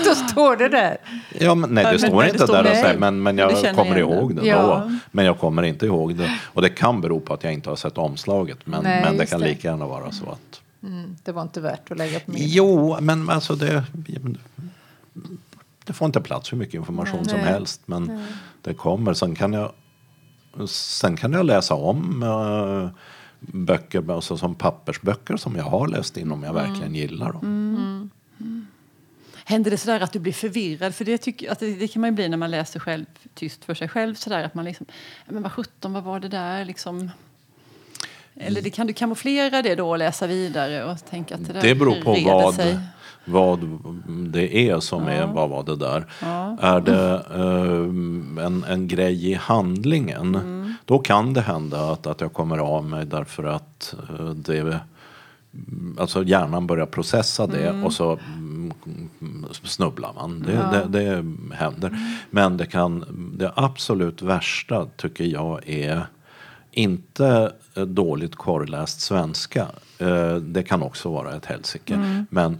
Då 0.05 0.15
står 0.15 0.55
det 0.55 0.69
där. 0.69 0.97
Ja, 1.39 1.55
men, 1.55 1.69
nej, 1.69 1.83
det 1.83 1.89
Men- 1.89 1.99
står 1.99 2.09
men 2.09 2.17
det 2.19 2.25
inte 2.31 2.43
står 2.43 2.53
där 2.53 2.59
och 2.63 2.69
nej. 2.69 2.81
säger, 2.83 2.97
men, 2.99 3.23
men 3.23 3.37
jag 3.37 3.75
kommer 3.75 3.97
ihåg 3.97 4.35
det. 4.35 4.41
det 4.41 4.47
Ja. 4.47 4.61
då. 4.85 4.91
Men 5.11 5.25
jag 5.25 5.39
kommer 5.39 5.63
inte 5.63 5.85
ihåg 5.85 6.15
det. 6.15 6.31
Och 6.53 6.61
det 6.61 6.69
kan 6.69 7.01
bero 7.01 7.19
på 7.19 7.33
att 7.33 7.43
jag 7.43 7.53
inte 7.53 7.69
har 7.69 7.75
sett 7.75 7.97
omslaget. 7.97 8.57
Men, 8.63 8.83
Nej, 8.83 9.01
men 9.03 9.17
det 9.17 9.25
kan 9.25 9.39
det. 9.41 9.47
lika 9.47 9.67
gärna 9.67 9.85
vara 9.87 10.11
så 10.11 10.25
att 10.29 10.61
Mm, 10.83 11.15
det 11.23 11.31
var 11.31 11.41
inte 11.41 11.61
värt 11.61 11.91
att 11.91 11.97
lägga 11.97 12.19
på 12.19 12.31
minnet. 12.31 12.49
Jo, 12.49 12.97
men 13.01 13.29
alltså 13.29 13.55
det... 13.55 13.83
Det 15.85 15.93
får 15.93 16.05
inte 16.05 16.21
plats 16.21 16.53
hur 16.53 16.57
mycket 16.57 16.73
information 16.73 17.25
som 17.25 17.37
Nej. 17.37 17.47
helst. 17.47 17.81
Men 17.85 18.25
det 18.61 18.73
kommer. 18.73 19.13
Sen 19.13 19.35
kan 19.35 19.53
jag, 19.53 19.73
sen 20.69 21.17
kan 21.17 21.33
jag 21.33 21.45
läsa 21.45 21.75
om 21.75 22.23
äh, 22.23 22.89
böcker 23.39 24.11
alltså 24.11 24.37
som 24.37 24.55
pappersböcker 24.55 25.37
som 25.37 25.55
jag 25.55 25.63
har 25.63 25.87
läst 25.87 26.17
in 26.17 26.31
om 26.31 26.43
jag 26.43 26.53
verkligen 26.53 26.95
gillar 26.95 27.33
dem. 27.33 28.09
Händer 29.45 29.71
det 29.71 29.77
sådär 29.77 29.99
att 29.99 30.13
du 30.13 30.19
blir 30.19 30.33
förvirrad? 30.33 30.95
För 30.95 31.05
det, 31.05 31.17
tycker, 31.17 31.51
att 31.51 31.59
det, 31.59 31.75
det 31.75 31.87
kan 31.87 32.01
man 32.01 32.09
ju 32.09 32.15
bli 32.15 32.29
när 32.29 32.37
man 32.37 32.51
läser 32.51 32.79
själv, 32.79 33.05
tyst 33.33 33.65
för 33.65 33.73
sig 33.73 33.87
själv. 33.87 34.15
Sådär, 34.15 34.43
att 34.43 34.53
man 34.53 34.65
liksom, 34.65 34.85
men 35.25 35.43
vad 35.43 35.51
sjutton, 35.51 35.93
vad 35.93 36.03
var 36.03 36.19
det 36.19 36.27
där? 36.27 36.65
Liksom, 36.65 37.11
eller 38.39 38.61
det, 38.61 38.69
kan 38.69 38.87
du 38.87 38.93
kamouflera 38.93 39.61
det 39.61 39.75
då 39.75 39.89
och 39.89 39.97
läsa 39.97 40.27
vidare 40.27 40.91
och 40.91 41.05
tänka 41.09 41.35
att 41.35 41.47
det 41.47 41.53
där 41.53 41.61
Det 41.61 41.75
beror 41.75 42.01
på 42.01 42.17
vad, 42.25 42.55
sig. 42.55 42.79
vad 43.25 43.79
det 44.07 44.69
är 44.69 44.79
som 44.79 45.07
ja. 45.07 45.13
är 45.13 45.27
vad 45.27 45.49
var 45.49 45.63
det 45.63 45.75
där. 45.75 46.05
Ja. 46.21 46.57
Är 46.61 46.81
det 46.81 47.21
uh, 47.35 48.45
en, 48.45 48.63
en 48.63 48.87
grej 48.87 49.31
i 49.31 49.33
handlingen 49.33 50.35
mm. 50.35 50.73
då 50.85 50.99
kan 50.99 51.33
det 51.33 51.41
hända 51.41 51.91
att, 51.91 52.07
att 52.07 52.21
jag 52.21 52.33
kommer 52.33 52.57
av 52.57 52.85
mig 52.85 53.05
därför 53.05 53.43
att 53.43 53.95
uh, 54.19 54.29
det 54.29 54.79
Alltså 55.99 56.23
hjärnan 56.23 56.67
börjar 56.67 56.85
processa 56.85 57.47
det 57.47 57.67
mm. 57.67 57.83
och 57.83 57.93
så 57.93 58.19
mm, 58.35 58.73
snubblar 59.63 60.13
man. 60.13 60.39
Det, 60.39 60.53
ja. 60.53 60.71
det, 60.71 60.99
det 60.99 61.25
händer. 61.55 61.87
Mm. 61.87 62.01
Men 62.29 62.57
det, 62.57 62.65
kan, 62.65 63.05
det 63.37 63.51
absolut 63.55 64.21
värsta 64.21 64.85
tycker 64.97 65.23
jag 65.23 65.69
är 65.69 66.05
inte 66.77 67.51
dåligt 67.73 68.35
korrläst 68.35 69.01
svenska. 69.01 69.67
Eh, 69.97 70.35
det 70.35 70.63
kan 70.63 70.83
också 70.83 71.11
vara 71.11 71.35
ett 71.35 71.45
helsike. 71.45 71.93
Mm. 71.93 72.25
Men 72.29 72.59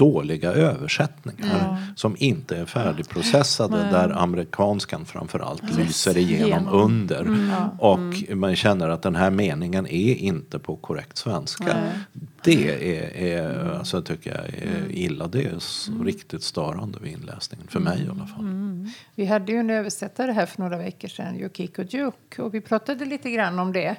dåliga 0.00 0.52
översättningar 0.52 1.68
mm. 1.68 1.96
som 1.96 2.16
inte 2.18 2.56
är 2.56 2.66
färdigprocessade 2.66 3.78
mm. 3.80 3.92
där 3.92 4.22
amerikanskan 4.22 5.04
framförallt 5.04 5.64
yes. 5.64 5.78
lyser 5.78 6.18
igenom 6.18 6.48
Genom. 6.48 6.74
under. 6.74 7.20
Mm. 7.20 7.50
Och 7.78 7.98
mm. 7.98 8.40
man 8.40 8.56
känner 8.56 8.88
att 8.88 9.02
den 9.02 9.16
här 9.16 9.30
meningen 9.30 9.86
är 9.86 10.14
inte 10.14 10.58
på 10.58 10.76
korrekt 10.76 11.18
svenska. 11.18 11.76
Det 12.42 12.68
är, 12.68 13.16
är 13.16 13.74
alltså, 13.78 14.02
tycker 14.02 14.30
jag 14.30 14.48
är 14.48 14.76
mm. 14.76 14.90
illa. 14.90 15.26
Det 15.26 15.42
är 15.42 15.58
mm. 15.88 16.04
riktigt 16.04 16.42
störande 16.42 16.98
vid 17.02 17.12
inläsningen, 17.12 17.66
för 17.66 17.80
mig 17.80 18.04
i 18.06 18.08
alla 18.08 18.26
fall. 18.26 18.46
Vi 19.14 19.24
hade 19.24 19.52
ju 19.52 19.58
en 19.58 19.70
översättare 19.70 20.32
här 20.32 20.46
för 20.46 20.62
några 20.62 20.78
veckor 20.78 21.08
sedan, 21.08 21.36
Yukiko 21.36 21.82
Juk, 21.82 22.38
och 22.38 22.54
vi 22.54 22.60
pratade 22.60 23.04
lite 23.04 23.30
grann 23.30 23.58
om 23.58 23.72
det. 23.72 23.96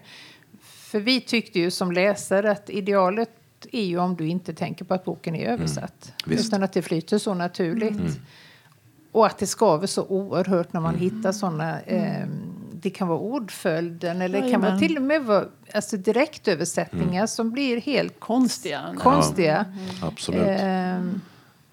För 0.61 0.99
vi 0.99 1.21
tyckte 1.21 1.59
ju 1.59 1.71
som 1.71 1.91
läsare 1.91 2.51
att 2.51 2.69
idealet 2.69 3.40
är 3.71 3.85
ju 3.85 3.99
om 3.99 4.15
du 4.15 4.27
inte 4.27 4.53
tänker 4.53 4.85
på 4.85 4.93
att 4.93 5.05
boken 5.05 5.35
är 5.35 5.45
översatt. 5.45 6.13
Mm. 6.25 6.37
Utan 6.37 6.63
att 6.63 6.73
det 6.73 6.81
flyter 6.81 7.17
så 7.17 7.33
naturligt. 7.33 7.99
Mm. 7.99 8.11
Och 9.11 9.25
att 9.25 9.37
det 9.37 9.47
skaver 9.47 9.87
så 9.87 10.05
oerhört 10.05 10.73
när 10.73 10.81
man 10.81 10.95
mm. 10.95 11.01
hittar 11.01 11.31
såna... 11.31 11.81
Eh, 11.81 12.27
det 12.73 12.89
kan 12.89 13.07
vara 13.07 13.19
ordföljden 13.19 14.21
eller 14.21 14.41
det 14.41 14.51
kan 14.51 14.61
vara 14.61 14.79
till 14.79 14.97
och 14.97 15.03
med 15.03 15.25
vara 15.25 15.45
alltså 15.73 15.97
direktöversättningar 15.97 17.21
mm. 17.21 17.27
som 17.27 17.51
blir 17.51 17.81
helt 17.81 18.19
konstiga. 18.19 18.95
konstiga. 18.97 19.65
Ja, 20.01 20.07
absolut. 20.07 20.47
Eh, 20.47 21.01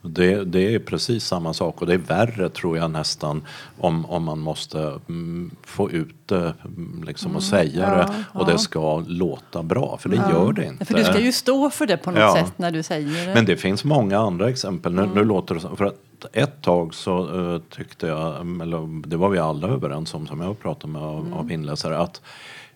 det, 0.02 0.45
det, 0.45 0.75
är 0.75 0.78
precis 0.78 1.25
samma 1.25 1.55
sak 1.55 1.81
och 1.81 1.87
det 1.87 1.95
är 1.95 1.99
värre 1.99 2.49
tror 2.49 2.76
jag 2.76 2.90
nästan 2.90 3.43
om, 3.78 4.07
om 4.07 4.25
man 4.25 4.38
måste 4.38 5.00
mm, 5.09 5.50
få 5.62 5.90
ut 5.90 6.14
det 6.26 6.55
mm, 6.64 7.05
liksom, 7.07 7.37
och 7.37 7.43
mm. 7.43 7.71
säga 7.71 7.97
det 7.97 8.25
och 8.33 8.47
det 8.47 8.59
ska 8.59 9.05
låta 9.07 9.62
bra 9.62 9.99
för 10.00 10.09
det 10.09 10.17
ja. 10.17 10.31
gör 10.33 10.52
det 10.52 10.64
inte. 10.67 10.85
För 10.85 10.95
du 10.95 11.05
ska 11.05 11.21
ju 11.21 11.33
stå 11.33 11.71
för 11.71 11.87
det 11.87 11.97
på 11.97 12.11
något 12.11 12.33
sätt 12.33 12.52
när 12.57 12.71
du 12.71 12.83
säger 12.83 13.26
det. 13.26 13.35
Men 13.35 13.45
det 13.45 13.57
finns 13.57 13.85
många 13.85 14.19
andra 14.19 14.49
exempel. 14.49 14.95
Nu, 14.95 15.09
nu 15.14 15.25
låter 15.25 15.55
det 15.55 15.61
för 15.61 15.85
att 15.85 15.95
ett 16.33 16.62
tag 16.62 16.95
så 16.95 17.28
uh, 17.28 17.61
tyckte 17.71 18.07
jag, 18.07 18.37
eller 18.62 19.09
det 19.09 19.17
var 19.17 19.28
vi 19.28 19.38
alla 19.38 19.69
överens 19.69 20.14
om 20.14 20.26
som 20.26 20.40
jag 20.40 20.61
pratade 20.61 20.93
med 20.93 21.02
av, 21.02 21.35
av 21.35 21.52
inläsare, 21.52 21.99
att 21.99 22.21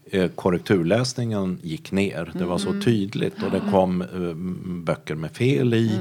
eh, 0.05 0.29
korrekturläsningen 0.29 1.59
gick 1.63 1.93
ner. 1.93 2.33
Det 2.35 2.45
var 2.45 2.59
så 2.59 2.81
tydligt 2.85 3.43
och 3.43 3.51
det 3.51 3.61
kom 3.71 4.03
uh, 4.03 4.35
böcker 4.85 5.15
med 5.15 5.31
fel 5.31 5.75
i. 5.75 5.99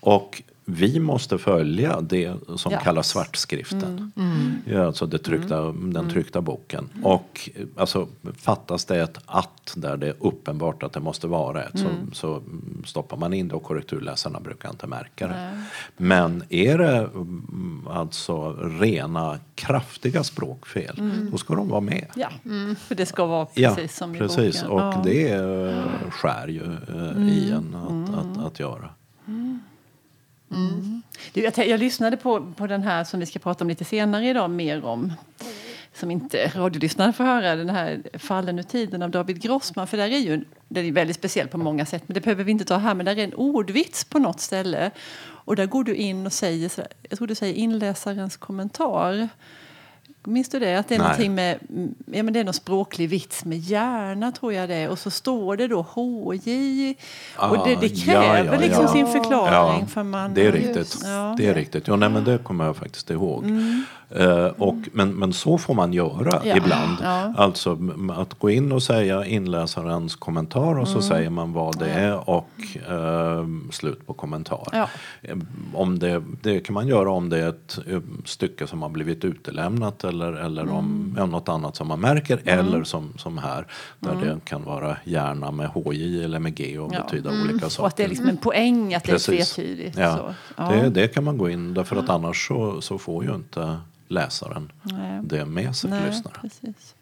Och 0.00 0.42
vi 0.68 1.00
måste 1.00 1.38
följa 1.38 2.00
det 2.00 2.34
som 2.56 2.72
ja. 2.72 2.78
kallas 2.78 3.08
svartskriften. 3.08 4.12
Mm. 4.16 4.52
Mm. 4.66 4.86
Alltså 4.86 5.06
det 5.06 5.18
tryckta, 5.18 5.58
mm. 5.58 5.92
den 5.92 6.10
tryckta 6.10 6.40
boken. 6.40 6.88
Mm. 6.92 7.06
Och 7.06 7.50
alltså, 7.76 8.08
fattas 8.36 8.84
det 8.84 9.02
ett 9.02 9.18
att 9.26 9.72
där 9.76 9.96
det 9.96 10.06
är 10.06 10.14
uppenbart 10.20 10.82
att 10.82 10.92
det 10.92 11.00
måste 11.00 11.26
vara 11.26 11.62
ett 11.62 11.78
så, 11.78 11.88
mm. 11.88 12.10
så, 12.12 12.42
stoppar 12.84 13.16
man 13.16 13.32
in 13.32 13.48
det 13.48 13.54
och 13.54 13.62
korrekturläsarna 13.62 14.40
brukar 14.40 14.70
inte 14.70 14.86
märka 14.86 15.26
det. 15.26 15.34
Nej. 15.34 15.64
Men 15.96 16.42
är 16.48 16.78
det 16.78 16.96
mm, 16.96 17.88
alltså 17.90 18.52
rena 18.52 19.38
kraftiga 19.54 20.24
språkfel 20.24 21.28
då 21.30 21.38
ska 21.38 21.54
de 21.54 21.68
vara 21.68 21.80
med. 21.80 22.06
Ja, 22.16 22.28
för 22.78 22.94
det 22.94 23.06
ska 23.06 23.26
vara 23.26 23.46
precis 23.46 23.78
ja, 23.78 23.88
som 23.88 24.14
i 24.14 24.18
precis. 24.18 24.62
boken. 24.62 24.70
Och 24.70 24.80
ja. 24.80 25.00
det 25.04 25.38
uh, 25.38 26.10
skär 26.10 26.48
ju 26.48 26.62
uh, 26.62 27.28
i 27.28 27.50
en 27.50 27.74
att, 27.74 28.14
att, 28.14 28.38
att, 28.38 28.46
att 28.46 28.60
göra. 28.60 28.90
Mm. 30.50 31.02
Jag, 31.32 31.58
jag, 31.58 31.80
lyssnade 31.80 32.16
på, 32.16 32.52
på 32.56 32.66
den 32.66 32.82
här 32.82 33.04
som 33.04 33.20
vi 33.20 33.26
ska 33.26 33.38
prata 33.38 33.64
om 33.64 33.68
lite 33.68 33.84
senare 33.84 34.28
idag, 34.28 34.50
mer 34.50 34.84
om 34.84 35.12
som 35.92 36.10
inte 36.10 36.52
radiolyssnaren 36.54 37.12
får 37.12 37.24
höra, 37.24 37.56
den 37.56 37.70
här 37.70 38.02
Fallen 38.18 38.58
ur 38.58 38.62
tiden 38.62 39.02
av 39.02 39.10
David 39.10 39.42
Grossman. 39.42 39.86
För 39.86 39.96
där 39.96 40.04
är 40.04 40.18
ju, 40.18 40.44
den 40.68 40.84
är 40.84 40.92
väldigt 40.92 41.16
speciell 41.16 41.48
på 41.48 41.58
många 41.58 41.86
sätt, 41.86 42.02
men 42.06 42.14
det 42.14 42.20
behöver 42.20 42.44
vi 42.44 42.52
inte 42.52 42.64
ta 42.64 42.76
här. 42.76 42.94
Men 42.94 43.06
där 43.06 43.18
är 43.18 43.24
en 43.24 43.34
ordvits 43.34 44.04
på 44.04 44.18
något 44.18 44.40
ställe. 44.40 44.90
Och 45.18 45.56
där 45.56 45.66
går 45.66 45.84
du 45.84 45.94
in 45.94 46.26
och 46.26 46.32
säger, 46.32 46.70
jag 47.08 47.18
tror 47.18 47.28
du 47.28 47.34
säger 47.34 47.54
inläsarens 47.54 48.36
kommentar. 48.36 49.28
Minns 50.26 50.48
du 50.48 50.58
det? 50.58 50.78
Att 50.78 50.88
det 50.88 50.94
är, 50.94 50.98
någonting 50.98 51.34
med, 51.34 51.58
ja, 52.06 52.22
men 52.22 52.32
det 52.32 52.40
är 52.40 52.44
någon 52.44 52.54
språklig 52.54 53.08
vits 53.08 53.44
med 53.44 53.58
hjärna, 53.58 54.32
tror 54.32 54.52
jag 54.52 54.68
det 54.68 54.74
är. 54.74 54.88
Och 54.88 54.98
så 54.98 55.10
står 55.10 55.56
det 55.56 55.66
då 55.68 55.82
HJ. 55.82 56.94
Ah, 57.36 57.50
och 57.50 57.68
det, 57.68 57.74
det 57.74 57.88
kräver 57.88 58.44
ja, 58.44 58.52
ja, 58.54 58.60
liksom 58.60 58.82
ja. 58.82 58.92
sin 58.92 59.06
förklaring. 59.06 59.86
för 59.86 60.02
man, 60.02 60.34
det 60.34 60.46
är 60.46 60.52
riktigt. 60.52 61.00
Det 61.36 61.46
är 61.46 61.54
riktigt. 61.54 61.88
Ja, 61.88 61.96
nej, 61.96 62.08
men 62.08 62.24
det 62.24 62.38
kommer 62.38 62.64
jag 62.64 62.76
faktiskt 62.76 63.10
ihåg. 63.10 63.44
Mm. 63.44 63.84
Uh, 64.20 64.46
och, 64.46 64.76
men, 64.92 65.14
men 65.14 65.32
så 65.32 65.58
får 65.58 65.74
man 65.74 65.92
göra 65.92 66.42
ja. 66.44 66.56
ibland. 66.56 66.96
Ja. 67.02 67.32
Alltså 67.36 67.78
att 68.16 68.38
gå 68.38 68.50
in 68.50 68.72
och 68.72 68.82
säga 68.82 69.26
inläsarens 69.26 70.16
kommentar 70.16 70.60
och 70.60 70.72
mm. 70.72 70.86
så 70.86 71.02
säger 71.02 71.30
man 71.30 71.52
vad 71.52 71.78
det 71.78 71.90
är 71.90 72.30
och 72.30 72.50
uh, 72.90 73.46
slut 73.70 74.06
på 74.06 74.14
kommentar. 74.14 74.68
Ja. 74.72 74.88
Uh, 75.28 75.42
om 75.74 75.98
det, 75.98 76.22
det 76.42 76.60
kan 76.60 76.74
man 76.74 76.88
göra 76.88 77.10
om 77.10 77.28
det 77.28 77.38
är 77.38 77.48
ett 77.48 77.78
stycke 78.24 78.66
som 78.66 78.82
har 78.82 78.88
blivit 78.88 79.24
utelämnat 79.24 80.04
eller, 80.04 80.32
eller 80.32 80.62
mm. 80.62 80.74
om 80.74 81.14
ja, 81.18 81.26
något 81.26 81.48
annat 81.48 81.76
som 81.76 81.88
man 81.88 82.00
märker 82.00 82.40
mm. 82.44 82.66
eller 82.66 82.84
som, 82.84 83.12
som 83.16 83.38
här 83.38 83.66
där 84.00 84.12
mm. 84.12 84.24
det 84.24 84.40
kan 84.44 84.64
vara 84.64 84.96
hjärna 85.04 85.50
med 85.50 85.68
HJ 85.68 86.24
eller 86.24 86.38
med 86.38 86.54
G 86.54 86.78
och 86.78 86.90
betyda 86.90 87.30
mm. 87.30 87.42
olika 87.42 87.70
saker. 87.70 87.82
Och 87.82 87.88
att 87.88 87.96
det 87.96 88.04
är 88.04 88.08
liksom 88.08 88.28
en 88.28 88.36
poäng 88.36 88.94
att 88.94 89.04
Precis. 89.04 89.26
det 89.26 89.62
är 89.62 89.66
tvetydigt. 89.66 89.98
Ja. 89.98 90.34
Det, 90.56 90.90
det 90.90 91.08
kan 91.08 91.24
man 91.24 91.38
gå 91.38 91.50
in 91.50 91.74
därför 91.74 91.96
att 91.96 92.10
annars 92.10 92.48
så, 92.48 92.80
så 92.80 92.98
får 92.98 93.24
ju 93.24 93.34
inte 93.34 93.78
läsaren 94.08 94.72
Nej. 94.82 95.20
det 95.24 95.44
med 95.44 95.76
sig 95.76 95.90
Nej, 95.90 96.06
lyssnaren. 96.06 96.40
Precis. 96.40 96.94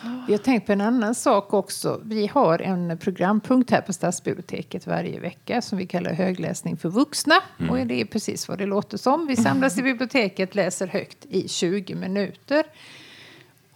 Har 0.00 0.38
tänkt 0.38 0.66
på 0.66 0.72
en 0.72 0.80
annan 0.80 1.14
sak 1.14 1.52
också. 1.52 2.00
Vi 2.04 2.26
har 2.26 2.58
en 2.58 2.98
programpunkt 2.98 3.70
här 3.70 3.80
på 3.80 3.92
Stadsbiblioteket 3.92 4.86
varje 4.86 5.20
vecka 5.20 5.62
som 5.62 5.78
vi 5.78 5.86
kallar 5.86 6.12
högläsning 6.12 6.76
för 6.76 6.88
vuxna. 6.88 7.34
Mm. 7.58 7.70
Och 7.70 7.86
det 7.86 8.00
är 8.00 8.04
precis 8.04 8.48
vad 8.48 8.58
det 8.58 8.66
låter 8.66 8.98
som. 8.98 9.26
Vi 9.26 9.36
samlas 9.36 9.78
i 9.78 9.82
biblioteket, 9.82 10.54
läser 10.54 10.86
högt 10.86 11.26
i 11.28 11.48
20 11.48 11.94
minuter. 11.94 12.64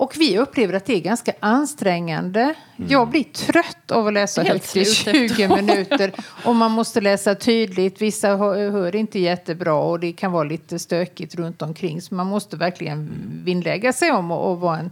Och 0.03 0.15
vi 0.17 0.39
upplever 0.39 0.75
att 0.75 0.85
det 0.85 0.95
är 0.95 1.01
ganska 1.01 1.33
ansträngande. 1.41 2.41
Mm. 2.41 2.91
Jag 2.91 3.09
blir 3.09 3.25
trött 3.25 3.91
av 3.91 4.07
att 4.07 4.13
läsa 4.13 4.43
högt 4.43 4.77
i 4.77 4.85
20 4.85 5.49
minuter. 5.49 6.13
Och 6.45 6.57
man 6.57 6.71
måste 6.71 7.01
läsa 7.01 7.35
tydligt. 7.35 8.03
Vissa 8.03 8.37
hör 8.37 8.97
inte 8.97 9.19
jättebra 9.19 9.75
och 9.75 10.01
det 10.01 10.13
kan 10.13 10.33
vara 10.33 10.45
lite 10.45 10.79
stökigt 10.79 11.35
runt 11.35 11.63
omkring. 11.63 12.03
Så 12.03 12.15
man 12.15 12.27
måste 12.27 12.57
verkligen 12.57 13.11
vinnlägga 13.45 13.93
sig 13.93 14.13
om 14.13 14.31
att 14.31 14.59
vara 14.59 14.79
en 14.79 14.91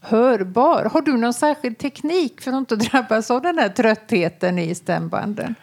hörbar. 0.00 0.84
Har 0.92 1.02
du 1.02 1.16
någon 1.16 1.34
särskild 1.34 1.78
teknik 1.78 2.40
för 2.40 2.50
att 2.50 2.58
inte 2.58 2.76
drabbas 2.76 3.30
av 3.30 3.42
den 3.42 3.58
här 3.58 3.68
tröttheten 3.68 4.58
i 4.58 4.74
stämbanden? 4.74 5.54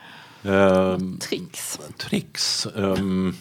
Um, 0.43 1.19
tricks. 1.19 1.79
Tricks. 1.97 2.67
Um 2.75 3.35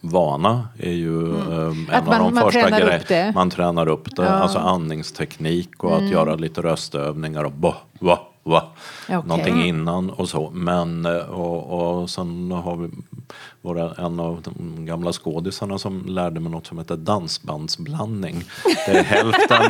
vana 0.00 0.68
är 0.78 0.92
ju 0.92 1.18
mm. 1.18 1.48
um, 1.48 1.90
en 1.92 2.04
man, 2.04 2.20
av 2.20 2.32
de 2.32 2.40
första 2.40 2.70
grejerna. 2.70 3.32
Man 3.32 3.50
tränar 3.50 3.88
upp 3.88 4.16
det. 4.16 4.22
Ja. 4.22 4.28
Alltså 4.28 4.58
andningsteknik 4.58 5.84
och 5.84 5.92
mm. 5.92 6.04
att 6.04 6.10
göra 6.12 6.34
lite 6.34 6.62
röstövningar 6.62 7.44
och 7.44 7.52
bo, 7.52 7.74
va, 7.98 8.18
va. 8.42 8.62
Okay. 9.08 9.16
Någonting 9.16 9.62
innan 9.62 10.10
och 10.10 10.28
så. 10.28 10.50
Men 10.50 11.06
eh, 11.06 11.16
och, 11.16 12.00
och 12.00 12.10
sen 12.10 12.50
har 12.50 12.76
vi 12.76 12.90
var 13.66 14.00
en 14.00 14.20
av 14.20 14.42
de 14.42 14.86
gamla 14.86 15.12
skådisarna 15.12 15.78
som 15.78 16.06
lärde 16.06 16.40
mig 16.40 16.52
något 16.52 16.66
som 16.66 16.78
heter 16.78 16.96
dansbandsblandning. 16.96 18.44
Det 18.86 18.98
är 18.98 19.04
hälften... 19.04 19.62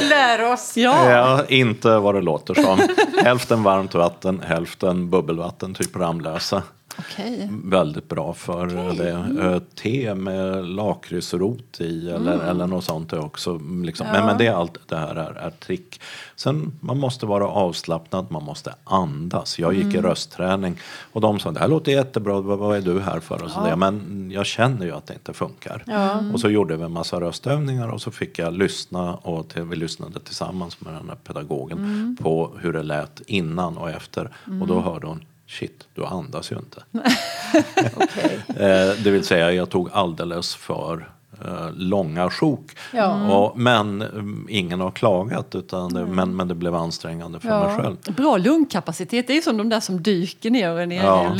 Lär 0.08 0.52
oss! 0.52 0.76
Ja. 0.76 1.10
ja. 1.10 1.44
Inte 1.48 1.98
vad 1.98 2.14
det 2.14 2.20
låter 2.20 2.54
som. 2.54 2.78
hälften 3.24 3.62
varmt 3.62 3.94
vatten, 3.94 4.40
hälften 4.46 5.10
bubbelvatten, 5.10 5.74
typ 5.74 5.96
Ramlösa. 5.96 6.62
Okay. 6.98 7.48
Väldigt 7.64 8.08
bra 8.08 8.34
för 8.34 8.66
okay. 8.66 8.96
det. 8.96 9.60
Te 9.74 10.14
med 10.14 10.64
lakritsrot 10.64 11.80
i 11.80 12.10
eller, 12.10 12.34
mm. 12.34 12.48
eller 12.48 12.66
något 12.66 12.84
sånt 12.84 13.12
är 13.12 13.24
också. 13.24 13.60
Liksom. 13.84 14.06
Ja. 14.06 14.12
Men, 14.12 14.26
men 14.26 14.38
det 14.38 14.46
är 14.46 14.52
allt 14.52 14.78
det 14.88 14.96
här 14.96 15.14
är, 15.14 15.32
är 15.32 15.50
trick. 15.50 16.00
Sen 16.36 16.72
man 16.80 16.98
måste 16.98 17.26
vara 17.26 17.46
avslappnad, 17.48 18.26
man 18.30 18.44
måste 18.44 18.74
andas. 18.84 19.58
Jag 19.58 19.74
gick 19.74 19.84
mm. 19.84 19.96
i 19.96 20.00
röstträning 20.00 20.78
och 21.12 21.20
de 21.20 21.38
sa 21.38 21.50
det 21.50 21.60
här 21.60 21.68
låter 21.68 21.92
jättebra, 21.92 22.40
vad 22.40 22.76
är 22.76 22.80
du 22.80 23.00
här 23.00 23.20
för? 23.20 23.42
Och 23.42 23.50
så 23.50 23.60
ja. 23.64 23.70
det. 23.70 23.76
Men 23.76 24.30
jag 24.34 24.46
känner 24.46 24.86
ju 24.86 24.92
att 24.92 25.06
det 25.06 25.14
inte 25.14 25.32
funkar. 25.32 25.84
Ja. 25.86 26.22
Och 26.32 26.40
så 26.40 26.50
gjorde 26.50 26.76
vi 26.76 26.82
en 26.82 26.92
massa 26.92 27.20
röstövningar 27.20 27.88
och 27.88 28.02
så 28.02 28.10
fick 28.10 28.38
jag 28.38 28.52
lyssna 28.52 29.14
och 29.14 29.48
till, 29.48 29.62
vi 29.62 29.76
lyssnade 29.76 30.20
tillsammans 30.20 30.80
med 30.80 30.94
den 30.94 31.08
här 31.08 31.16
pedagogen 31.16 31.78
mm. 31.78 32.16
på 32.20 32.56
hur 32.60 32.72
det 32.72 32.82
lät 32.82 33.22
innan 33.26 33.78
och 33.78 33.90
efter. 33.90 34.30
Och 34.60 34.66
då 34.66 34.74
mm. 34.74 34.84
hörde 34.84 35.06
hon 35.06 35.24
Shit, 35.46 35.86
du 35.94 36.04
andas 36.04 36.52
ju 36.52 36.56
inte. 36.56 36.82
okay. 37.96 38.36
Eh, 38.48 38.94
det 39.04 39.10
vill 39.10 39.24
säga, 39.24 39.52
jag 39.52 39.70
tog 39.70 39.90
alldeles 39.92 40.54
för 40.54 41.08
eh, 41.44 41.72
långa 41.74 42.30
sjok. 42.30 42.76
Ja. 42.92 43.36
Och, 43.36 43.58
men 43.58 44.02
um, 44.02 44.46
ingen 44.50 44.80
har 44.80 44.90
klagat, 44.90 45.54
utan 45.54 45.94
det, 45.94 46.06
men, 46.06 46.36
men 46.36 46.48
det 46.48 46.54
blev 46.54 46.74
ansträngande 46.74 47.40
för 47.40 47.48
ja. 47.48 47.66
mig 47.66 47.76
själv. 47.76 47.96
Bra 48.16 48.36
lungkapacitet, 48.36 49.26
det 49.26 49.36
är 49.36 49.40
som 49.40 49.56
de 49.56 49.68
där 49.68 49.80
som 49.80 50.02
dyker 50.02 50.50
ner 50.50 50.80
och 50.82 50.88
ner. 50.88 51.04
Ja. 51.04 51.36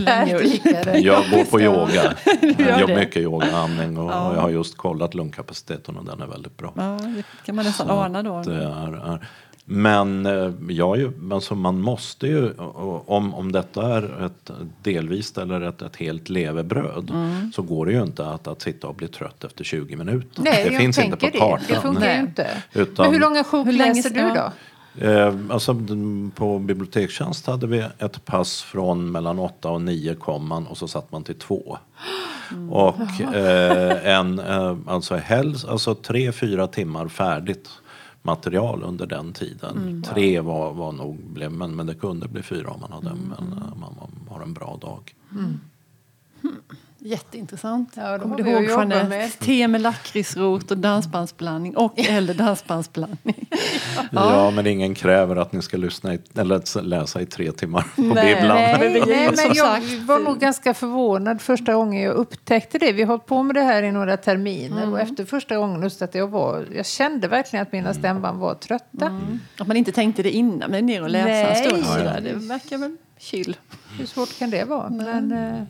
Jag 0.94 1.30
går 1.30 1.50
på 1.50 1.60
yoga. 1.60 2.14
jag 2.58 2.80
gör 2.80 2.96
mycket 2.96 3.22
yoga, 3.22 3.56
andning 3.56 3.98
och, 3.98 4.10
ja. 4.10 4.28
och, 4.28 4.36
jag 4.36 4.40
har 4.40 4.50
just 4.50 4.76
kollat 4.76 5.14
lungkapaciteten 5.14 5.96
och 5.96 6.04
den 6.04 6.20
är 6.20 6.26
väldigt 6.26 6.56
bra. 6.56 6.72
Ja, 6.76 6.98
det 7.16 7.24
kan 7.46 7.56
man 7.56 7.64
nästan 7.64 7.90
ana 7.90 8.22
då. 8.22 8.42
Det 8.42 8.54
är, 8.54 9.12
är, 9.12 9.26
men 9.64 10.26
eh, 10.26 10.52
ja, 10.68 10.96
alltså 11.32 11.54
man 11.54 11.80
måste 11.80 12.26
ju, 12.26 12.52
om, 13.06 13.34
om 13.34 13.52
detta 13.52 13.96
är 13.96 14.26
ett 14.26 14.50
delvis 14.82 15.38
eller 15.38 15.60
ett, 15.60 15.82
ett 15.82 15.96
helt 15.96 16.28
levebröd 16.28 17.10
mm. 17.10 17.52
så 17.52 17.62
går 17.62 17.86
det 17.86 17.92
ju 17.92 18.02
inte 18.02 18.26
att, 18.26 18.48
att 18.48 18.62
sitta 18.62 18.88
och 18.88 18.94
bli 18.94 19.08
trött 19.08 19.44
efter 19.44 19.64
20 19.64 19.96
minuter. 19.96 20.42
Nej, 20.42 20.70
det 20.70 20.76
finns 20.76 20.98
inte 20.98 21.16
på 21.16 21.38
kartan. 21.38 21.60
Det, 21.68 21.74
det 21.74 21.80
funkar 21.80 22.14
ju 22.14 22.20
inte. 22.20 22.48
Utan, 22.72 23.04
Men 23.04 23.14
hur 23.14 23.20
långa 23.20 23.44
sjok 23.44 23.72
läser 23.72 24.10
du 24.10 24.34
då? 24.34 24.52
Eh, 24.98 25.34
alltså, 25.50 25.76
på 26.34 26.58
bibliotekstjänst 26.58 27.46
hade 27.46 27.66
vi 27.66 27.84
ett 27.98 28.24
pass 28.24 28.62
från 28.62 29.12
mellan 29.12 29.38
8 29.38 29.70
och 29.70 29.82
9 29.82 30.14
kom 30.14 30.48
man 30.48 30.66
och 30.66 30.78
så 30.78 30.88
satt 30.88 31.12
man 31.12 31.24
till 31.24 31.38
2. 31.38 31.78
Mm. 32.50 32.72
Och 32.72 33.20
eh, 33.34 34.18
en, 34.18 34.38
eh, 34.38 34.76
alltså 34.86 35.16
helst, 35.16 35.68
alltså 35.68 35.94
3-4 35.94 36.66
timmar 36.66 37.08
färdigt 37.08 37.70
material 38.24 38.82
under 38.82 39.06
den 39.06 39.32
tiden. 39.32 39.76
Mm. 39.76 40.02
Tre 40.02 40.40
var, 40.40 40.72
var 40.72 40.92
nog, 40.92 41.18
blev, 41.18 41.52
men, 41.52 41.76
men 41.76 41.86
det 41.86 41.94
kunde 41.94 42.28
bli 42.28 42.42
fyra 42.42 42.70
om 42.70 42.80
man, 42.80 42.92
hade, 42.92 43.10
mm. 43.10 43.34
men, 43.38 43.58
man, 43.80 43.94
man 43.98 44.10
har 44.28 44.42
en 44.42 44.54
bra 44.54 44.78
dag. 44.80 45.14
Mm. 45.32 45.60
Jätteintressant. 47.06 47.92
Ja, 47.96 48.18
Kommer 48.18 48.36
du 48.36 48.50
ihåg 48.50 48.64
Jeanette? 48.64 49.08
Med. 49.08 49.38
Te 49.38 49.68
med 49.68 49.80
lakritsrot 49.80 50.70
och 50.70 50.78
dansbandsblandning 50.78 51.76
och 51.76 51.98
eller 51.98 52.34
dansbandsblandning. 52.34 53.48
ja. 53.50 54.08
ja, 54.10 54.50
men 54.50 54.66
ingen 54.66 54.94
kräver 54.94 55.36
att 55.36 55.52
ni 55.52 55.62
ska 55.62 55.76
lyssna 55.76 56.14
i, 56.14 56.18
eller 56.34 56.82
läsa 56.82 57.20
i 57.20 57.26
tre 57.26 57.52
timmar 57.52 57.82
på 57.96 58.02
nej, 58.02 58.34
Bibeln. 58.34 58.48
Nej, 58.48 58.78
nej, 59.06 59.30
men 59.36 59.54
jag 59.54 59.80
var 60.06 60.18
nog 60.18 60.38
ganska 60.38 60.74
förvånad 60.74 61.40
första 61.40 61.74
gången 61.74 62.02
jag 62.02 62.14
upptäckte 62.14 62.78
det. 62.78 62.92
Vi 62.92 63.02
har 63.02 63.08
hållit 63.08 63.26
på 63.26 63.42
med 63.42 63.56
det 63.56 63.62
här 63.62 63.82
i 63.82 63.92
några 63.92 64.16
terminer 64.16 64.82
mm. 64.82 64.92
och 64.92 65.00
efter 65.00 65.24
första 65.24 65.56
gången 65.56 65.82
just 65.82 66.02
att 66.02 66.14
jag 66.14 66.28
var, 66.28 66.66
jag 66.74 66.86
kände 66.86 67.28
verkligen 67.28 67.62
att 67.62 67.72
mina 67.72 67.94
stämband 67.94 68.40
var 68.40 68.54
trötta. 68.54 69.06
Mm. 69.06 69.40
Att 69.58 69.66
man 69.66 69.76
inte 69.76 69.92
tänkte 69.92 70.22
det 70.22 70.30
innan, 70.30 70.70
men 70.70 70.86
ner 70.86 71.02
och 71.02 71.10
läsa 71.10 71.28
nej. 71.28 71.64
en 71.64 71.84
stund. 71.84 72.06
Ja, 72.06 72.20
Det 72.20 72.32
verkar 72.32 72.78
väl 72.78 72.96
chill. 73.18 73.56
Hur 73.98 74.06
svårt 74.06 74.38
kan 74.38 74.50
det 74.50 74.64
vara? 74.64 74.90
Men, 74.90 75.32
eh, 75.32 75.62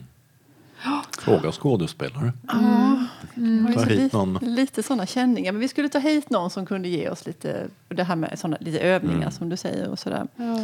Fråga 1.19 1.51
skådespelare. 1.51 2.33
Mm. 2.53 3.07
Mm. 3.35 3.73
Ta 3.73 3.83
hit 3.83 4.13
någon. 4.13 4.33
Lite 4.41 4.83
sådana 4.83 5.05
känningar. 5.05 5.51
Men 5.51 5.61
vi 5.61 5.67
skulle 5.67 5.89
ta 5.89 5.99
hit 5.99 6.29
någon 6.29 6.49
som 6.49 6.65
kunde 6.65 6.87
ge 6.87 7.09
oss 7.09 7.25
lite, 7.25 7.67
det 7.87 8.03
här 8.03 8.15
med 8.15 8.39
såna, 8.39 8.57
lite 8.59 8.79
övningar 8.79 9.17
mm. 9.17 9.31
som 9.31 9.49
du 9.49 9.57
säger. 9.57 9.89
och 9.89 9.99
sådär. 9.99 10.27
Ja. 10.35 10.57